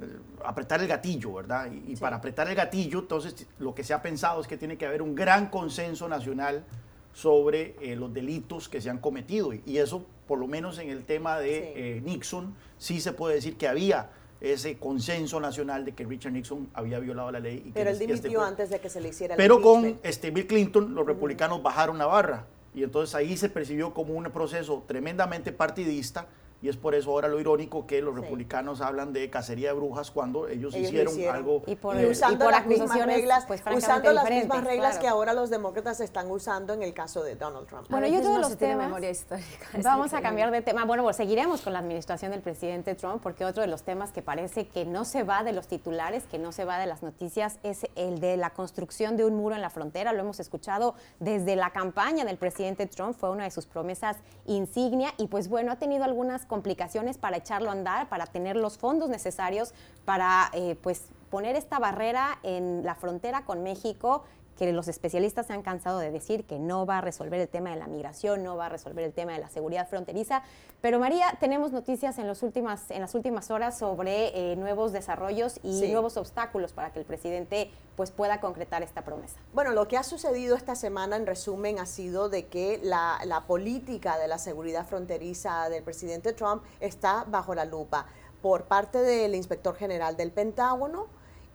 [0.02, 1.72] eh, apretar el gatillo, ¿verdad?
[1.72, 4.86] Y, para apretar el gatillo, entonces lo que se ha pensado es que tiene que
[4.86, 6.66] haber un gran consenso nacional
[7.14, 9.54] sobre eh, los delitos que se han cometido.
[9.54, 13.70] Y, eso, por lo menos en el tema de Nixon, sí se puede decir que
[13.70, 14.10] había
[14.42, 17.64] ese consenso nacional de que Richard Nixon había violado la ley.
[17.66, 20.48] Y Pero él dimitió antes de que se le hiciera el Pero con este, Bill
[20.48, 22.46] Clinton, los republicanos bajaron la barra.
[22.74, 26.28] Y entonces ahí se percibió como un proceso tremendamente partidista
[26.66, 30.10] y es por eso ahora lo irónico que los republicanos hablan de cacería de brujas
[30.10, 34.98] cuando ellos, hicieron, algo y, por, usando las mismas reglas, pues, usando las mismas reglas
[34.98, 37.88] que ahora los demócratas están usando en el caso de Donald Trump.
[37.92, 39.68] Bueno, yo todos los temas memoria histórica.
[39.84, 40.86] Vamos a cambiar de tema.
[40.86, 44.24] Bueno, pues seguiremos con la administración del presidente Trump porque otro de los temas que
[44.24, 47.60] parece que no se va de los titulares, que no se va de las noticias
[47.62, 50.14] es el de la construcción de un muro en la frontera.
[50.14, 55.14] Lo hemos escuchado desde la campaña del presidente Trump, fue una de sus promesas insignia
[55.20, 59.10] y pues bueno, ha tenido algunas complicaciones para echarlo a andar, para tener los fondos
[59.10, 59.74] necesarios
[60.06, 64.24] para eh, pues poner esta barrera en la frontera con México
[64.58, 67.72] que los especialistas se han cansado de decir que no va a resolver el tema
[67.72, 70.44] de la migración, no va a resolver el tema de la seguridad fronteriza.
[70.82, 75.60] Pero María, tenemos noticias en, los últimas, en las últimas horas sobre eh, nuevos desarrollos
[75.64, 79.36] y nuevos obstáculos para que el presidente pues, pueda concretar esta promesa.
[79.54, 83.42] Bueno, lo que ha sucedido esta semana, en resumen, ha sido de que la, la
[83.42, 88.06] política de la seguridad fronteriza del presidente Trump está bajo la lupa
[88.42, 91.08] por parte del inspector general del Pentágono,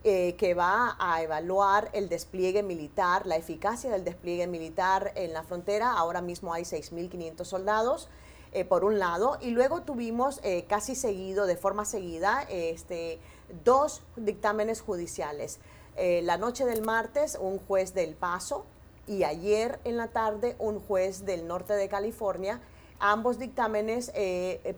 [0.03, 5.43] eh, que va a evaluar el despliegue militar, la eficacia del despliegue militar en la
[5.43, 5.93] frontera.
[5.93, 8.09] Ahora mismo hay 6.500 soldados.
[8.53, 13.21] Eh, por un lado, y luego tuvimos eh, casi seguido, de forma seguida, este,
[13.63, 15.59] dos dictámenes judiciales.
[15.97, 18.65] la noche del martes, un juez del Paso
[19.07, 22.61] y ayer en la tarde, un juez del norte de California.
[22.99, 24.11] Ambos dictámenes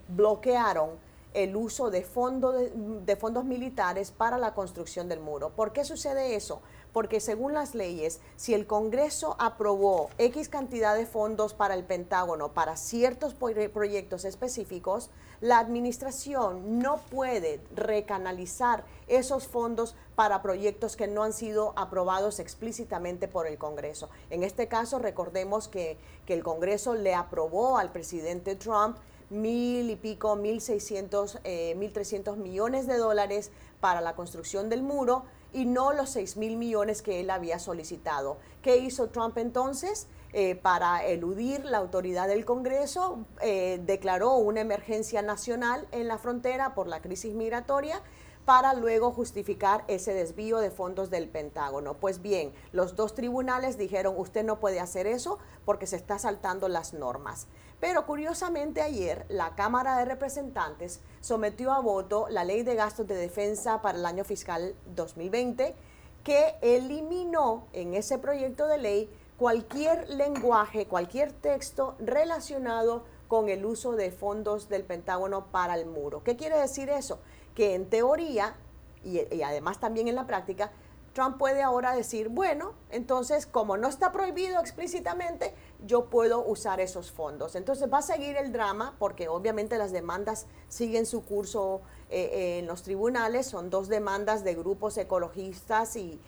[0.09, 0.91] bloquearon
[1.35, 5.51] el uso de, de, fondos militares para la construcción del muro.
[5.51, 6.61] ¿Por qué sucede eso?
[6.93, 12.53] Porque según las leyes, si el Congreso aprobó X cantidad de fondos para el Pentágono,
[12.53, 21.25] para ciertos proyectos específicos, la administración no puede recanalizar esos fondos para proyectos que no
[21.25, 24.09] han sido aprobados explícitamente por el Congreso.
[24.31, 28.99] En este caso, recordemos que, que el Congreso le aprobó al presidente Trump
[29.33, 34.83] mil y pico, mil seiscientos, eh, mil trescientos millones de dólares para la construcción del
[34.83, 38.37] muro y no los seis mil millones que él había solicitado.
[38.63, 40.07] ¿Qué hizo Trump entonces?
[40.35, 46.75] Eh, para eludir la autoridad del Congreso, eh, declaró una emergencia nacional en la frontera
[46.75, 48.01] por la crisis migratoria
[48.45, 51.95] para luego justificar ese desvío de fondos del Pentágono.
[51.95, 56.69] Pues bien, los dos tribunales dijeron, usted no puede hacer eso porque se está saltando
[56.69, 57.47] las normas.
[57.79, 63.17] Pero curiosamente ayer la Cámara de Representantes sometió a voto la Ley de Gastos de
[63.17, 65.75] Defensa para el año fiscal 2020
[66.23, 73.93] que eliminó en ese proyecto de ley cualquier lenguaje, cualquier texto relacionado con el uso
[73.93, 76.23] de fondos del Pentágono para el muro.
[76.23, 77.19] ¿Qué quiere decir eso?
[77.55, 78.57] Que en teoría
[79.05, 80.71] y, además también en la práctica,
[81.13, 87.13] Trump puede ahora decir, bueno, entonces como no está prohibido explícitamente, yo puedo usar esos
[87.13, 87.55] fondos.
[87.55, 92.59] Entonces va a seguir el drama porque obviamente las demandas siguen su curso eh, eh,
[92.61, 96.21] en los tribunales, son dos demandas de grupos ecologistas y,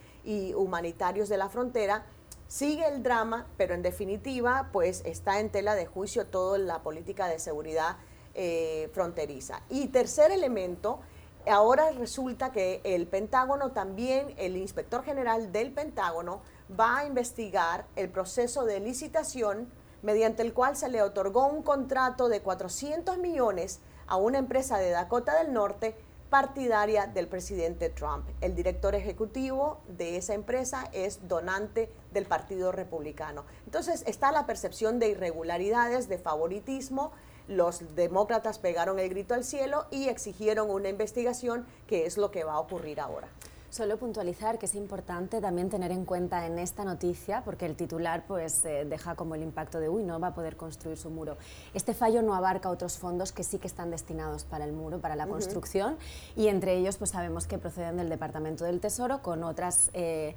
[0.55, 2.07] humanitarios de la frontera.
[2.49, 7.29] Sigue el drama, pero en definitiva, pues está en tela de juicio toda la política
[7.29, 7.99] de seguridad
[8.35, 9.63] eh, fronteriza.
[9.69, 11.01] Y tercer elemento,
[11.47, 16.41] ahora resulta que el Pentágono también, el inspector general del Pentágono,
[16.79, 19.69] va a investigar el proceso de licitación
[20.03, 24.91] mediante el cual se le otorgó un contrato de 400 millones a una empresa de
[24.91, 25.97] Dakota del Norte
[26.35, 28.27] partidaria del presidente Trump.
[28.41, 33.45] El director ejecutivo de esa empresa es donante del Partido Republicano.
[33.67, 37.13] Entonces está la percepción de irregularidades, de favoritismo.
[37.49, 42.45] Los demócratas pegaron el grito al cielo y exigieron una investigación, que es lo que
[42.45, 43.29] va a ocurrir ahora.
[43.69, 48.25] Solo puntualizar que es importante también tener en cuenta en esta noticia, porque el titular
[48.27, 51.37] pues eh, deja como el impacto de, uy, no va a poder construir su muro.
[51.75, 55.17] Este fallo no abarca otros fondos que sí que están destinados para el muro, para
[55.17, 55.99] la construcción,
[56.37, 59.91] y entre ellos pues sabemos que proceden del Departamento del Tesoro con otras...
[59.93, 60.37] Eh,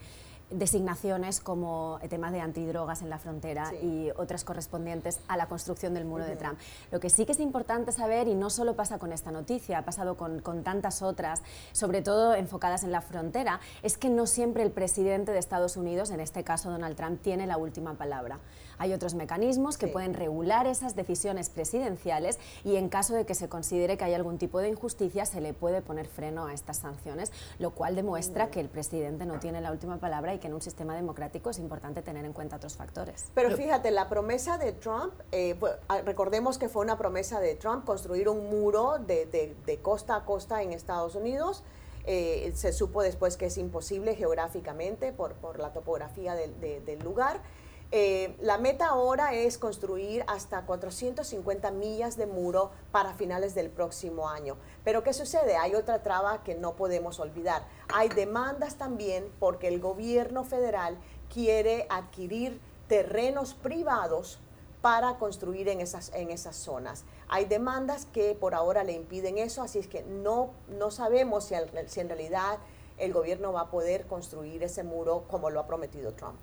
[0.50, 5.94] designaciones como el tema de antidrogas en la frontera y otras correspondientes a la construcción
[5.94, 6.58] del muro de Trump.
[6.92, 9.86] Lo que sí que es importante saber, y no solo pasa con esta noticia, ha
[9.86, 14.64] pasado con, con, tantas otras, sobre todo enfocadas en la frontera, es que no siempre
[14.64, 18.40] el presidente de Estados Unidos, en este caso Donald Trump, tiene la última palabra.
[18.80, 23.50] Hay otros mecanismos que pueden regular esas decisiones presidenciales y en caso de que se
[23.50, 27.32] considere que hay algún tipo de injusticia se le puede poner freno a estas sanciones,
[27.60, 30.62] lo cual demuestra que el presidente no tiene la última palabra y que en un
[30.62, 33.26] sistema democrático es importante tener en cuenta otros factores.
[33.34, 37.86] Pero fíjate, la promesa de Trump, eh, ah, recordemos que fue una promesa de Trump
[37.86, 41.64] construir un muro de, costa a costa en Estados Unidos.
[42.06, 47.42] Eh, se supo después que es imposible geográficamente por, por la topografía del lugar.
[47.92, 54.28] Eh, la meta ahora es construir hasta 450 millas de muro para finales del próximo
[54.28, 54.58] año.
[54.84, 55.56] Pero ¿qué sucede?
[55.56, 57.64] Hay otra traba que no podemos olvidar.
[57.94, 60.98] Hay demandas también porque el gobierno federal
[61.34, 64.40] quiere adquirir terrenos privados
[64.82, 67.06] para construir en esas, en esas zonas.
[67.30, 71.56] Hay demandas que por ahora le impiden eso, así es que no, no sabemos si,
[71.88, 72.60] si en realidad
[72.98, 76.38] el gobierno va a poder construir ese muro como lo ha prometido Trump.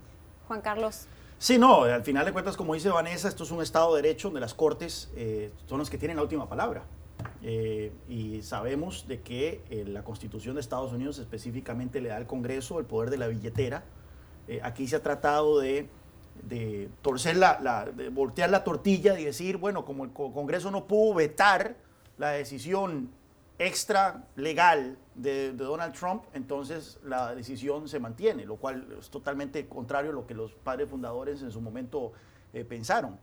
[0.48, 1.06] Juan Carlos.
[1.38, 4.28] Sí, no, al final de cuentas, como dice Vanessa, esto es un Estado de Derecho
[4.28, 6.84] donde las Cortes eh, son los que tienen la última palabra.
[7.42, 12.26] Eh, y sabemos de que eh, la Constitución de Estados Unidos específicamente le da al
[12.26, 13.84] Congreso el poder de la billetera
[14.62, 15.88] aquí se ha tratado de,
[16.42, 21.14] de torcer la, de voltear la tortilla y decir, bueno, como el Congreso no pudo
[21.14, 21.76] vetar
[22.18, 23.10] la decisión
[23.58, 30.10] extra legal de, Donald Trump, entonces la decisión se mantiene, lo cual es totalmente contrario
[30.10, 32.12] a lo que los padres fundadores en su momento
[32.52, 33.18] eh, pensaron.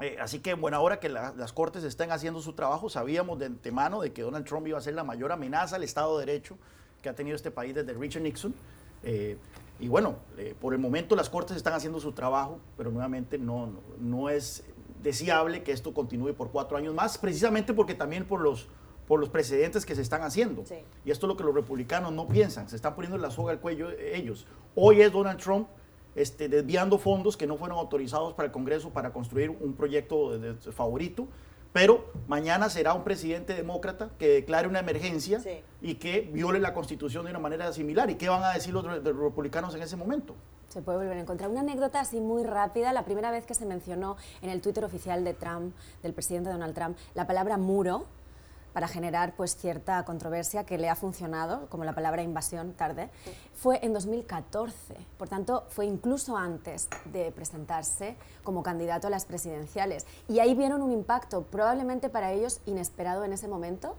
[0.00, 3.46] Eh, así que en buena hora que las cortes estén haciendo su trabajo, sabíamos de
[3.46, 6.56] antemano de que Donald Trump iba a ser la mayor amenaza al Estado de Derecho
[7.02, 8.54] que ha tenido este país desde Richard Nixon.
[9.02, 9.36] Eh,
[9.78, 10.16] y bueno,
[10.60, 14.62] por el momento las cortes están haciendo su trabajo, pero nuevamente no, no, no es
[15.02, 18.68] deseable que esto continúe por cuatro años más, precisamente porque también por los
[19.12, 20.64] por los precedentes que se están haciendo.
[21.04, 23.60] Y esto es lo que los republicanos no piensan, se están poniendo la soga al
[23.60, 24.46] cuello ellos.
[24.74, 25.68] Hoy es Donald Trump
[26.14, 30.54] este, desviando fondos que no fueron autorizados para el Congreso para construir un proyecto de,
[30.72, 31.28] favorito,
[31.74, 35.42] pero mañana será un presidente demócrata que declare una emergencia
[35.82, 38.08] y que viole la constitución de una manera similar.
[38.08, 40.34] ¿Y qué van a decir los, los republicanos en ese momento?
[40.68, 41.50] Se puede volver a encontrar.
[41.50, 45.22] Una anécdota así muy rápida, la primera vez que se mencionó en el Twitter oficial
[45.22, 48.06] de Trump, del presidente Donald Trump, la palabra muro,
[48.72, 53.10] para generar pues cierta controversia que le ha funcionado, como la palabra invasión tarde,
[53.54, 54.96] fue en 2014.
[55.18, 60.06] Por tanto, fue incluso antes de presentarse como candidato a las presidenciales.
[60.28, 63.96] Y ahí vieron un impacto probablemente para ellos inesperado en ese momento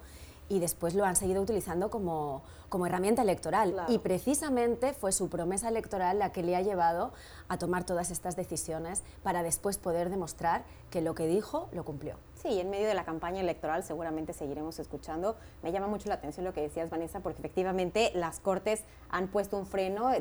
[0.49, 3.85] y después lo han seguido utilizando como, como herramienta electoral.
[3.87, 7.13] Y precisamente fue su promesa electoral la que le ha llevado
[7.47, 12.17] a tomar todas estas decisiones para después poder demostrar que lo que dijo lo cumplió.
[12.43, 15.37] Sí, en medio de la campaña electoral seguramente seguiremos escuchando.
[15.61, 19.57] Me llama mucho la atención lo que decías, Vanessa, porque efectivamente las Cortes han puesto
[19.57, 20.11] un freno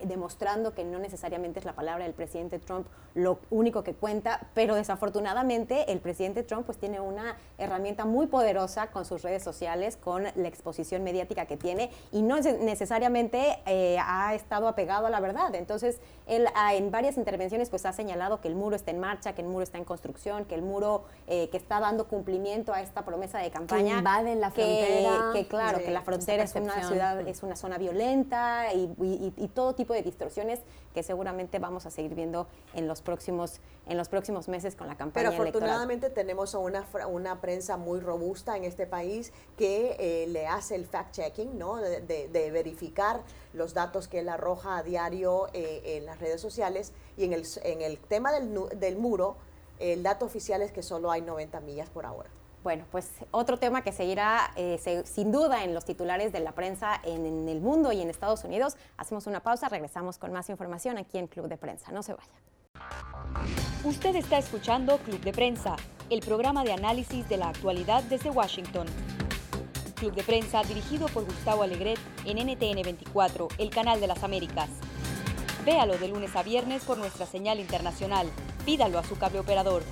[0.00, 4.76] demostrando que no necesariamente es la palabra del presidente Trump lo único que cuenta, pero
[4.76, 10.22] desafortunadamente el presidente Trump pues tiene una herramienta muy poderosa con sus redes sociales, con
[10.22, 15.52] la exposición mediática que tiene y no necesariamente eh, ha estado apegado a la verdad.
[15.56, 19.34] Entonces, él ah, en varias intervenciones pues ha señalado que el muro está en marcha,
[19.34, 22.80] que el muro está en construcción, que el muro eh, que está dando cumplimiento a
[22.80, 23.92] esta promesa de campaña.
[23.92, 25.30] Que invaden la frontera.
[25.32, 28.88] Que, claro, que la frontera es una ciudad, es una zona violenta y,
[29.54, 30.60] todo tipo de distorsiones
[30.94, 34.96] que seguramente vamos a seguir viendo en los próximos, en los próximos meses con la
[34.96, 40.46] campaña Pero afortunadamente tenemos una, una prensa muy robusta en este país que eh, le
[40.46, 41.76] hace el fact-checking, ¿no?
[41.76, 43.20] De, verificar
[43.52, 46.92] los datos que él arroja a diario eh, en las redes sociales.
[47.16, 49.36] Y en el, en el tema del, del muro,
[49.80, 52.30] el dato oficial es que solo hay 90 millas por ahora.
[52.64, 57.00] Bueno, pues otro tema que seguirá eh, sin duda en los titulares de la prensa
[57.04, 58.76] en, el mundo y en Estados Unidos.
[58.96, 61.92] Hacemos una pausa, regresamos con más información aquí en Club de Prensa.
[61.92, 62.28] No se vaya.
[63.84, 65.76] Usted está escuchando Club de Prensa,
[66.10, 68.86] el programa de análisis de la actualidad desde Washington.
[69.94, 74.68] Club de Prensa dirigido por Gustavo Alegret en NTN 24, el canal de las Américas.
[75.68, 78.26] Véalo de lunes a viernes por nuestra señal internacional.
[78.64, 79.82] Pídalo a su cable operador.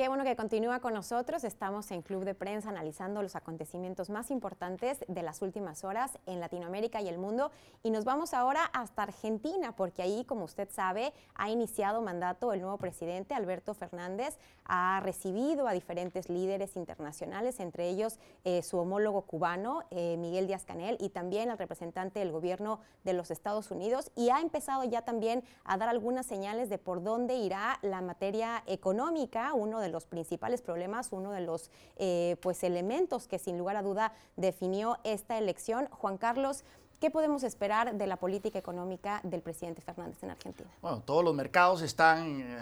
[0.00, 1.44] Qué bueno que continúa con nosotros.
[1.44, 6.40] Estamos en Club de Prensa analizando los acontecimientos más importantes de las últimas horas en
[6.40, 7.50] Latinoamérica y el mundo.
[7.82, 12.62] Y nos vamos ahora hasta Argentina, porque ahí, como usted sabe, ha iniciado mandato el
[12.62, 14.38] nuevo presidente, Alberto Fernández.
[14.64, 20.64] Ha recibido a diferentes líderes internacionales, entre ellos eh, su homólogo cubano, eh, Miguel Díaz
[20.64, 24.12] Canel, y también al representante del gobierno de los Estados Unidos.
[24.16, 28.62] Y ha empezado ya también a dar algunas señales de por dónde irá la materia
[28.66, 33.76] económica, uno de los principales problemas, uno de los eh, pues, elementos que sin lugar
[33.76, 35.88] a duda definió esta elección.
[35.90, 36.64] Juan Carlos,
[37.00, 40.68] ¿Qué podemos esperar de la política económica del presidente Fernández en Argentina?
[40.82, 42.58] Bueno, todos los mercados están eh,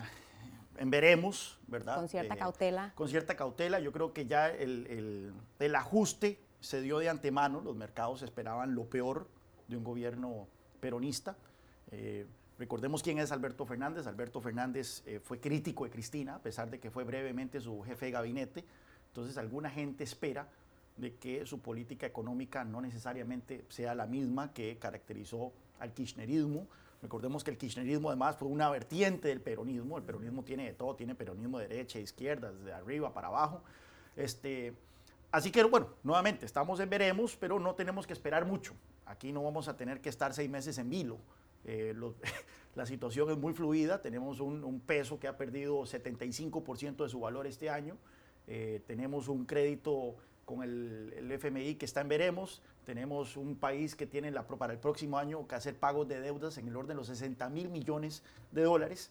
[0.79, 1.97] en veremos, ¿verdad?
[1.97, 2.93] Con cierta eh, cautela.
[2.95, 3.81] Con cierta cautela.
[3.81, 7.61] Yo creo que ya el, el, ajuste se dio de antemano.
[7.61, 9.27] Los mercados esperaban lo peor
[9.67, 10.47] de un gobierno
[10.79, 11.37] peronista.
[12.59, 14.07] Recordemos quién es Alberto Fernández.
[14.09, 18.07] Alberto Fernández eh, fue crítico de Cristina, a pesar de que fue brevemente su jefe
[18.07, 18.64] de gabinete.
[19.09, 20.49] Entonces, alguna gente espera
[20.97, 26.66] de que su política económica no necesariamente sea la misma que caracterizó al kirchnerismo.
[27.01, 29.97] Recordemos que el kirchnerismo además fue una vertiente del peronismo.
[29.97, 33.62] El peronismo tiene de todo, tiene peronismo de derecha, e izquierda, desde arriba para abajo.
[34.16, 34.75] Este,
[35.31, 38.75] así que bueno, nuevamente, estamos en veremos, pero no tenemos que esperar mucho.
[39.07, 41.18] Aquí no vamos a tener que estar seis meses en vilo.
[41.70, 41.94] Eh,
[42.74, 47.46] la situación es muy fluida, tenemos un, peso que ha perdido 75% de su valor
[47.46, 47.98] este año,
[48.46, 54.07] eh, tenemos un crédito con el, FMI que está en veremos, tenemos un país que
[54.07, 56.94] tiene la, para el próximo año que hacer pagos de deudas en el orden de
[56.94, 59.11] los 60 mil millones de dólares,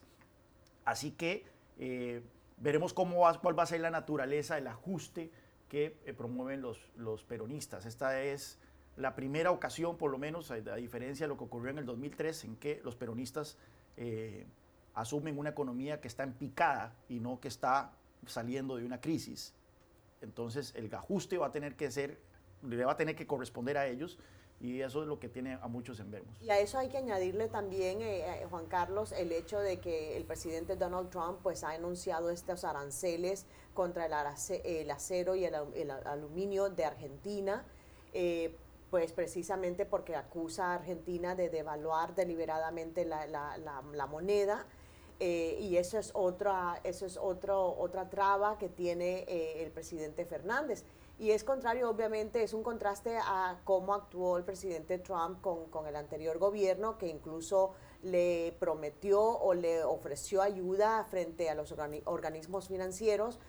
[0.83, 1.45] así que
[1.77, 2.23] eh,
[2.57, 5.29] veremos cómo va, cuál va a ser la naturaleza del ajuste
[5.69, 7.85] que promueven los, los peronistas.
[7.85, 8.57] Esta es
[8.97, 12.43] la primera ocasión, por lo menos, a, diferencia de lo que ocurrió en el 2003,
[12.45, 13.57] en que los peronistas
[13.95, 14.45] eh,
[14.95, 17.91] asumen una economía que está en picada y no que está
[18.25, 19.53] saliendo de una crisis.
[20.21, 22.19] Entonces, el ajuste va a tener que ser,
[22.63, 24.17] le va a tener que corresponder a ellos
[24.59, 26.35] y eso es lo que tiene a muchos enfermos.
[26.41, 30.17] Y a eso hay que añadirle también, eh, eh, Juan Carlos, el hecho de que
[30.17, 33.45] el presidente Donald Trump pues ha anunciado estos aranceles
[33.75, 34.13] contra el,
[34.89, 37.63] acero y el, aluminio de Argentina.
[38.13, 38.55] Eh,
[38.89, 44.65] pues precisamente porque acusa a Argentina de devaluar deliberadamente la, moneda.
[45.19, 49.25] y eso es otra, eso es otro, otra traba que tiene
[49.61, 50.85] el presidente Fernández.
[51.19, 55.95] Y es contrario, obviamente, es un contraste a cómo actuó el presidente Trump con, el
[55.95, 57.73] anterior gobierno, que incluso
[58.03, 61.73] le prometió o le ofreció ayuda frente a los
[62.05, 63.39] organismos financieros,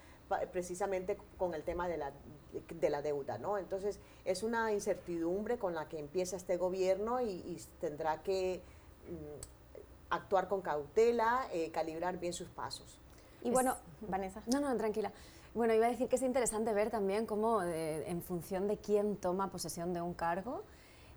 [0.51, 2.12] precisamente con el tema de la,
[2.53, 3.59] de la deuda, ¿no?
[3.59, 8.61] Entonces, es una incertidumbre con la que empieza este gobierno y, tendrá que
[9.09, 12.99] mm, actuar con cautela, eh, calibrar bien sus pasos.
[13.42, 13.76] Y bueno,
[14.09, 14.42] Vanessa.
[14.46, 15.12] No, no, tranquila.
[15.55, 19.16] Bueno, iba a decir que es interesante ver también cómo eh, en función de quién
[19.16, 20.62] toma posesión de un cargo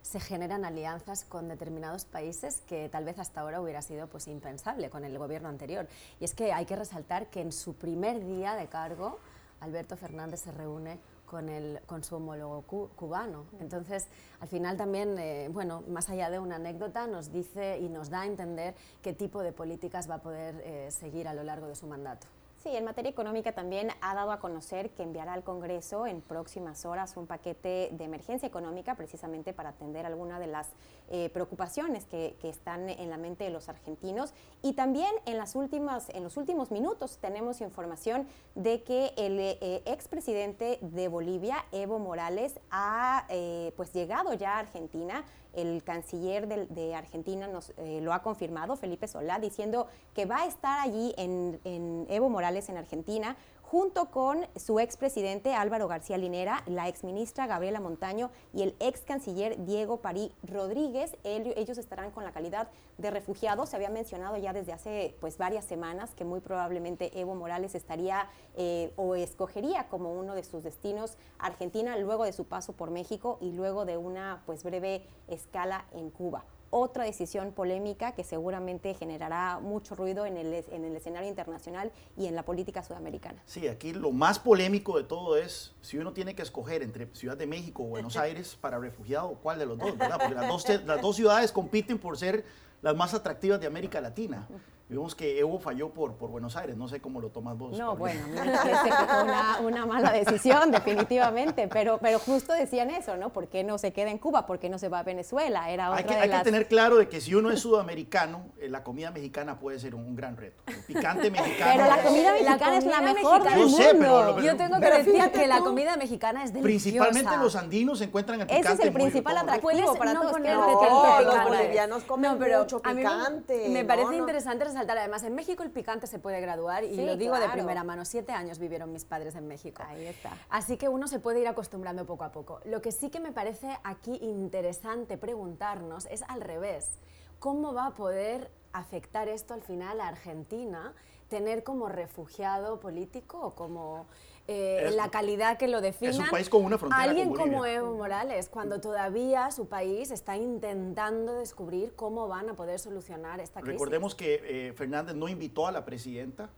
[0.01, 4.89] se generan alianzas con determinados países que tal vez hasta ahora hubiera sido pues impensable
[4.89, 5.87] con el gobierno anterior.
[6.19, 9.19] Y es que hay que resaltar que en su primer día de cargo
[9.59, 10.99] Alberto Fernández se reúne
[11.31, 12.63] con, el, con su homólogo
[12.93, 13.45] cubano.
[13.61, 14.09] Entonces,
[14.41, 18.21] al final también, eh, bueno, más allá de una anécdota, nos dice y nos da
[18.21, 21.75] a entender qué tipo de políticas va a poder eh, seguir a lo largo de
[21.75, 22.27] su mandato.
[22.61, 26.85] Sí, en materia económica también ha dado a conocer que enviará al Congreso en próximas
[26.85, 30.69] horas un paquete de emergencia económica precisamente para atender algunas de las
[31.09, 34.35] eh, preocupaciones que, están en la mente de los argentinos.
[34.61, 39.81] Y también en, las últimas, en los últimos minutos tenemos información de que el eh,
[39.85, 46.95] expresidente de Bolivia, Evo Morales, ha eh, pues llegado ya a Argentina el canciller de,
[46.95, 51.59] Argentina nos eh, lo ha confirmado, Felipe Solá, diciendo que va a estar allí en,
[51.63, 53.35] en Evo Morales en Argentina
[53.71, 59.63] junto con su expresidente Álvaro García Linera, la exministra Gabriela Montaño y el ex canciller
[59.63, 61.15] Diego Parí Rodríguez.
[61.23, 62.67] ellos estarán con la calidad
[62.97, 63.69] de refugiados.
[63.69, 68.27] Se había mencionado ya desde hace pues, varias semanas que muy probablemente Evo Morales estaría
[68.57, 73.37] eh, o escogería como uno de sus destinos Argentina luego de su paso por México
[73.39, 79.59] y luego de una pues, breve escala en Cuba otra decisión polémica que seguramente generará
[79.59, 83.43] mucho ruido en el, en el escenario internacional y en la política sudamericana.
[83.45, 87.37] Sí, aquí lo más polémico de todo es si uno tiene que escoger entre Ciudad
[87.37, 89.97] de México o Buenos Aires para refugiado, ¿cuál de los dos?
[89.97, 90.17] ¿verdad?
[90.17, 92.45] Porque las dos, las dos ciudades compiten por ser
[92.81, 94.47] las más atractivas de América Latina.
[94.91, 97.77] Vimos que Evo falló por, por Buenos Aires, no sé cómo lo tomas vos.
[97.79, 102.89] No, bueno, me parece que fue una, una, mala decisión, definitivamente, pero, pero justo decían
[102.89, 103.31] eso, ¿no?
[103.31, 104.45] ¿Por qué no se queda en Cuba?
[104.45, 105.71] ¿Por qué no se va a Venezuela?
[105.71, 108.67] Era otra hay que, hay que tener claro de que si uno es sudamericano, eh,
[108.67, 110.61] la comida mexicana puede ser un, gran reto.
[110.67, 111.71] El picante mexicano.
[111.73, 113.77] Pero la comida mexicana es la mejor del mundo.
[113.77, 116.67] Sé, pero, Yo tengo que decir que la comida mexicana es deliciosa.
[116.67, 120.37] Principalmente los andinos encuentran el picante Ese es el principal atractivo para todos.
[120.37, 123.69] No, los bolivianos comen mucho picante.
[123.69, 127.49] Me parece interesante además, en México el picante se puede graduar y lo digo de
[127.49, 128.05] primera mano.
[128.05, 129.83] Siete años vivieron mis padres en México.
[129.87, 130.31] Ahí está.
[130.49, 132.59] Así que uno se puede ir acostumbrando poco a poco.
[132.65, 136.99] Lo que sí que me parece aquí interesante preguntarnos es al revés.
[137.39, 140.93] ¿Cómo va a poder afectar esto al final a Argentina?
[141.27, 144.05] Tener como refugiado político o como
[144.47, 146.11] eh, la calidad que lo define.
[146.11, 150.35] Es un país con una frontera Alguien como Evo Morales, cuando todavía su país está
[150.37, 153.73] intentando descubrir cómo van a poder solucionar esta crisis.
[153.73, 156.49] Recordemos que eh, Fernández no invitó a la presidenta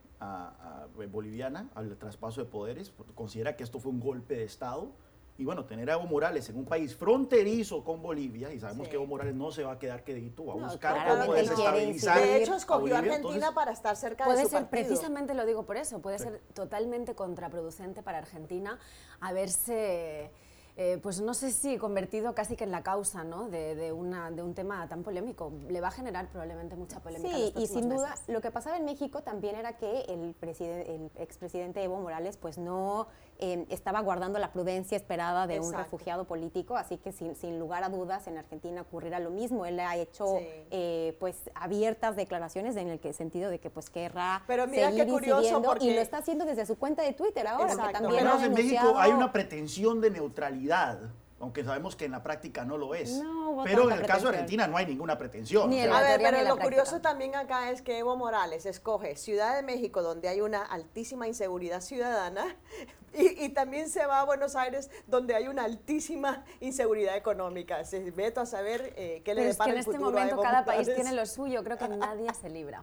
[1.12, 4.88] boliviana al traspaso de poderes, considera que esto fue un golpe de Estado
[5.36, 8.94] y bueno, tener a Evo Morales en un país fronterizo con Bolivia, y sabemos que
[8.94, 12.20] Evo Morales no se va a quedar quedito, va a buscar cómo desestabilizar.
[12.20, 15.76] De hecho, escogió a Argentina para estar cerca de su ser, Precisamente lo digo por
[15.76, 18.78] eso, puede ser totalmente contraproducente para Argentina
[19.20, 20.30] haberse
[20.76, 23.48] eh, pues no sé si convertido casi que en la causa ¿no?
[23.48, 25.52] de, una, de un tema tan polémico.
[25.68, 27.36] Le va a generar probablemente mucha polémica.
[27.36, 31.82] Sí, y sin duda lo que pasaba en México también era que el, el expresidente
[31.82, 33.06] Evo Morales pues no
[33.44, 37.84] eh, estaba guardando la prudencia esperada de un refugiado político, así que sin, sin, lugar
[37.84, 39.66] a dudas en Argentina ocurrirá lo mismo.
[39.66, 44.42] Él ha hecho eh, pues abiertas declaraciones en el que, sentido de que pues querrá
[44.46, 47.76] Pero mira seguir qué curioso y lo está haciendo desde su cuenta de Twitter ahora.
[47.76, 50.98] Que también en México hay una pretensión de neutralidad
[51.44, 53.22] aunque sabemos que en la práctica no lo es.
[53.22, 55.68] No, Pero en el caso de Argentina no hay ninguna pretensión.
[55.68, 59.62] Ni a ver, pero lo curioso también acá es que Evo Morales escoge Ciudad de
[59.62, 62.56] México, donde hay una altísima inseguridad ciudadana,
[63.14, 67.84] y, también se va a Buenos Aires, donde hay una altísima inseguridad económica.
[67.84, 70.92] Se veto a saber eh, qué le depara es que en este momento cada país
[70.94, 72.82] tiene lo suyo, creo que nadie se libra.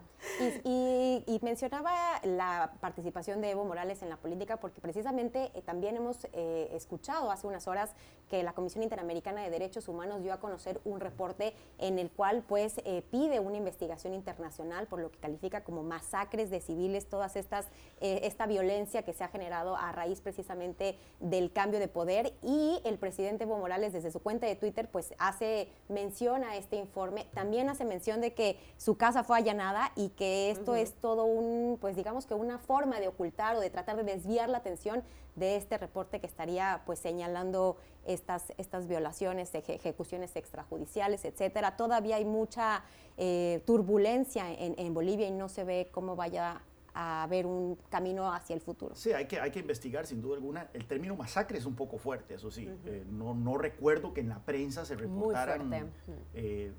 [0.63, 1.91] Y, mencionaba
[2.23, 7.31] la participación de Evo Morales en la política porque precisamente eh, también hemos eh, escuchado
[7.31, 7.95] hace unas horas
[8.29, 12.43] que la Comisión Interamericana de Derechos Humanos dio a conocer un reporte en el cual
[12.47, 12.75] pues
[13.09, 17.67] pide una investigación internacional por lo que califica como masacres de civiles, todas estas,
[17.99, 22.33] esta violencia que se ha generado a raíz precisamente del cambio de poder.
[22.41, 26.75] Y el presidente Evo Morales desde su cuenta de Twitter pues hace mención a este
[26.75, 31.25] informe, también hace mención de que su casa fue allanada y que esto es todo
[31.25, 35.03] un, pues digamos que una forma de ocultar o de tratar de desviar la atención
[35.35, 41.77] de este reporte que estaría pues señalando estas, estas violaciones, ejecuciones extrajudiciales, etcétera.
[41.77, 42.83] Todavía hay mucha
[43.17, 46.61] eh, turbulencia en, en Bolivia y no se ve cómo vaya
[46.93, 48.95] a ver un camino hacia el futuro.
[48.95, 50.69] Sí, hay que, hay que investigar sin duda alguna.
[50.73, 52.69] El término masacre es un poco fuerte, eso sí.
[52.85, 55.91] Eh, no, no, recuerdo que en la prensa se reportaran
[56.33, 56.71] eh,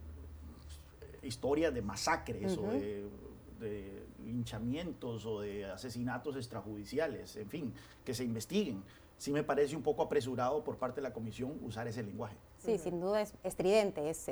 [1.23, 3.09] historias de masacres o de,
[3.59, 8.83] de, linchamientos o de asesinatos extrajudiciales, en fin, que se investiguen.
[9.19, 12.37] Sí me parece un poco apresurado por parte de la comisión usar ese lenguaje.
[12.59, 14.09] Sí, sin duda es estridente.
[14.09, 14.29] Es,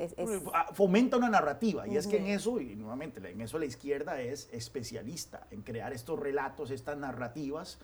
[0.52, 4.20] ah, Fomenta una narrativa y es que en eso, y nuevamente, en eso la izquierda
[4.20, 7.78] es especialista, en crear estos relatos, estas narrativas,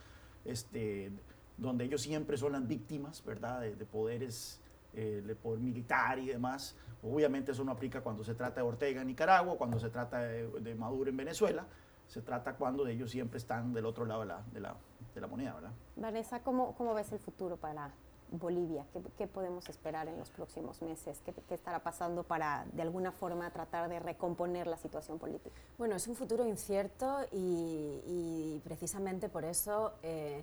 [0.45, 1.13] este,
[1.57, 4.61] donde ellos siempre son las víctimas, ¿verdad?, de, poderes,
[4.95, 6.77] eh, de poder militar y demás.
[7.03, 10.75] Obviamente eso no aplica cuando se trata de Ortega en Nicaragua, cuando se trata de,
[10.75, 11.67] Maduro en Venezuela,
[12.09, 14.77] se trata cuando ellos siempre están del otro lado de la, de la,
[15.15, 15.73] de la moneda, ¿verdad?
[15.97, 17.91] Vanessa, ¿cómo, ¿cómo ves el futuro para
[18.31, 18.85] Bolivia?
[19.17, 21.21] ¿Qué, podemos esperar en los próximos meses?
[21.25, 25.55] ¿Qué, estará pasando para, de alguna forma, tratar de recomponer la situación política?
[25.79, 30.43] Bueno, es un futuro incierto y, precisamente por eso eh,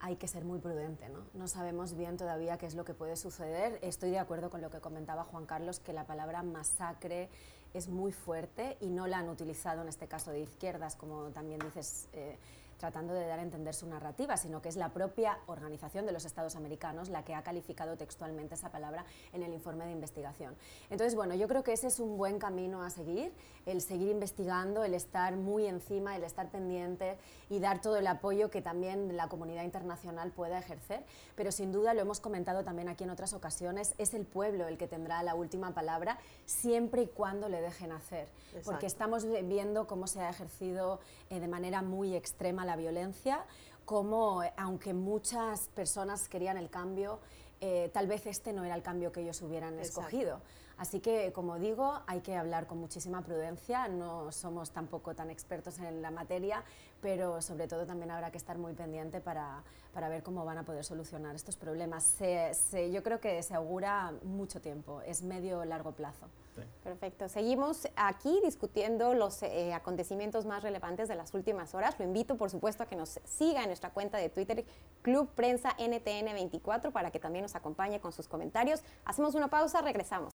[0.00, 1.08] hay que ser muy prudente.
[1.08, 1.20] ¿no?
[1.34, 3.78] no sabemos bien todavía qué es lo que puede suceder.
[3.82, 7.28] Estoy de acuerdo con lo que comentaba Juan Carlos, que la palabra masacre
[7.76, 11.60] es muy fuerte y no la han utilizado en este caso de izquierdas, como también
[11.60, 12.08] dices.
[12.12, 12.36] Eh,
[12.78, 16.24] tratando de dar a entender su narrativa, sino que es la propia Organización de los
[16.24, 20.54] Estados Americanos la que ha calificado textualmente esa palabra en el informe de investigación.
[20.90, 23.32] Entonces, bueno, yo creo que ese es un buen camino a seguir,
[23.64, 27.16] el seguir investigando, el estar muy encima, el estar pendiente
[27.48, 31.04] y dar todo el apoyo que también la comunidad internacional pueda ejercer,
[31.34, 34.78] pero sin duda, lo hemos comentado también aquí en otras ocasiones, es el pueblo el
[34.78, 38.28] que tendrá la última palabra siempre y cuando le dejen hacer,
[38.64, 41.00] porque estamos viendo cómo se ha ejercido
[41.30, 43.44] eh, de manera muy extrema la violencia,
[43.84, 47.20] como eh, aunque muchas personas querían el cambio,
[47.60, 50.40] eh, tal vez este no era el cambio que ellos hubieran escogido.
[50.76, 55.78] Así que, como digo, hay que hablar con muchísima prudencia, no somos tampoco tan expertos
[55.78, 56.62] en la materia,
[57.00, 59.62] pero sobre todo también habrá que estar muy pendiente para,
[59.94, 62.16] para ver cómo van a poder solucionar estos problemas.
[62.92, 65.92] yo creo que se augura mucho tiempo, es medio largo
[66.82, 67.28] Perfecto.
[67.28, 71.96] Seguimos aquí discutiendo los eh, acontecimientos más relevantes de las últimas horas.
[71.98, 74.64] Lo invito, por supuesto, a que nos siga en nuestra cuenta de Twitter,
[75.02, 78.82] Club Prensa NTN24, para que también nos acompañe con sus comentarios.
[79.04, 80.32] Hacemos una pausa, regresamos.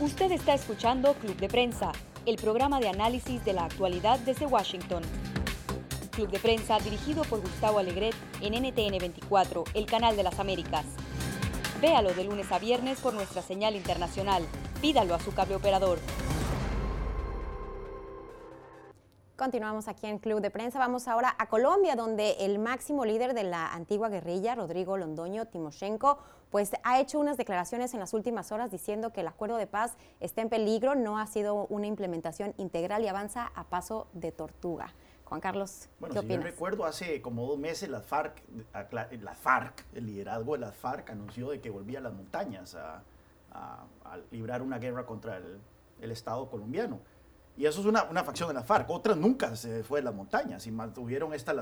[0.00, 1.92] Usted está escuchando Club de Prensa,
[2.26, 5.02] el programa de análisis de la actualidad desde Washington.
[6.12, 10.84] Club de Prensa dirigido por Gustavo Alegret en NTN24, el canal de las Américas.
[11.80, 14.44] Véalo de lunes a viernes por nuestra señal internacional.
[14.80, 16.00] Pídalo a su cable operador.
[19.36, 20.80] Continuamos aquí en Club de Prensa.
[20.80, 26.18] Vamos ahora a Colombia, donde el máximo líder de la antigua guerrilla, Rodrigo Londoño Timoshenko,
[26.50, 29.96] pues ha hecho unas declaraciones en las últimas horas diciendo que el acuerdo de paz
[30.18, 34.92] está en peligro, no ha sido una implementación integral y avanza a paso de tortuga.
[35.28, 36.44] Juan Carlos, bueno, ¿qué si opinas?
[36.44, 38.42] recuerdo, hace como dos meses las FARC,
[39.20, 43.02] la FARC, el liderazgo de las FARC anunció de que volvía a las montañas a,
[44.30, 47.00] librar una guerra contra el, Estado colombiano.
[47.58, 48.88] Y eso es una, facción de la FARC.
[48.88, 51.54] Otras nunca se fue de las montañas y mantuvieron esta,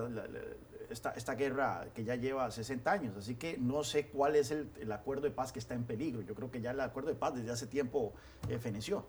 [0.88, 3.16] esta, esta, guerra que ya lleva 60 años.
[3.16, 6.20] Así que no sé cuál es el, acuerdo de paz que está en peligro.
[6.22, 8.12] Yo creo que ya el acuerdo de paz desde hace tiempo
[8.48, 9.06] eh, feneció.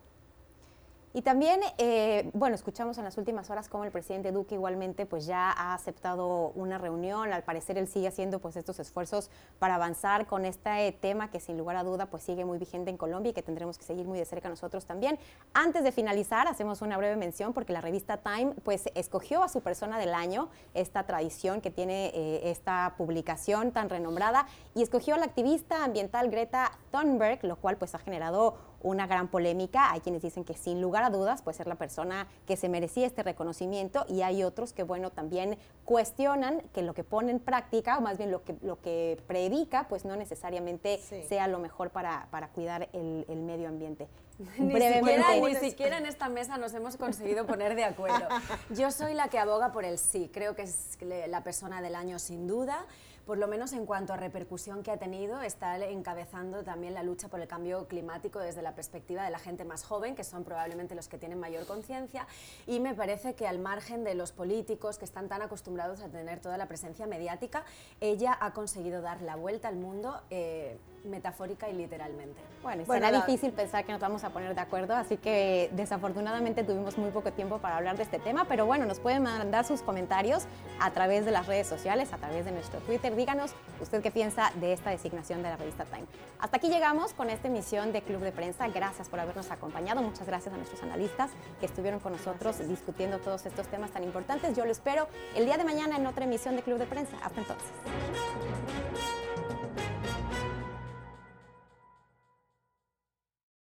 [1.14, 5.26] Y también, eh, bueno, escuchamos en las últimas horas cómo el presidente Duque igualmente pues
[5.26, 7.32] ya ha aceptado una reunión.
[7.32, 11.56] Al parecer él sigue haciendo pues estos esfuerzos para avanzar con este tema que sin
[11.56, 14.18] lugar a duda pues sigue muy vigente en Colombia y que tendremos que seguir muy
[14.18, 15.18] de cerca nosotros también.
[15.54, 19.62] Antes de finalizar, hacemos una breve mención porque la revista Time pues escogió a su
[19.62, 25.18] persona del año, esta tradición que tiene eh, esta publicación tan renombrada, y escogió a
[25.18, 29.90] la activista ambiental Greta Thunberg, lo cual pues ha generado una gran polémica.
[29.90, 33.06] Hay quienes dicen que sin lugar a dudas puede ser la persona que se merecía
[33.06, 37.98] este reconocimiento y hay otros que, bueno, también cuestionan que lo que pone en práctica,
[37.98, 42.28] o más bien lo que, lo que predica, pues no necesariamente sea lo mejor para,
[42.30, 44.08] para cuidar el, el, medio ambiente.
[44.58, 48.28] Ni siquiera, ni siquiera en esta mesa nos hemos conseguido poner de acuerdo.
[48.70, 52.20] Yo soy la que aboga por el sí, creo que es la persona del año
[52.20, 52.86] sin duda
[53.28, 57.28] por lo menos en cuanto a repercusión que ha tenido, está encabezando también la lucha
[57.28, 60.94] por el cambio climático desde la perspectiva de la gente más joven, que son probablemente
[60.94, 62.26] los que tienen mayor conciencia,
[62.66, 66.40] y me parece que al margen de los políticos que están tan acostumbrados a tener
[66.40, 67.66] toda la presencia mediática,
[68.00, 70.22] ella ha conseguido dar la vuelta al mundo.
[70.30, 72.40] Eh, metafórica y literalmente.
[72.62, 76.98] Bueno, será difícil pensar que nos vamos a poner de acuerdo, así que desafortunadamente tuvimos
[76.98, 80.46] muy poco tiempo para hablar de este tema, pero bueno, nos pueden mandar sus comentarios
[80.80, 83.14] a través de las redes sociales, a través de nuestro Twitter.
[83.14, 86.06] Díganos usted qué piensa de esta designación de la revista Time.
[86.38, 88.68] Hasta aquí llegamos con esta emisión de Club de Prensa.
[88.68, 90.02] Gracias por habernos acompañado.
[90.02, 91.30] Muchas gracias a nuestros analistas
[91.60, 94.56] que estuvieron con nosotros discutiendo todos estos temas tan importantes.
[94.56, 97.16] Yo lo espero el día de mañana en otra emisión de Club de Prensa.
[97.22, 97.68] Hasta entonces.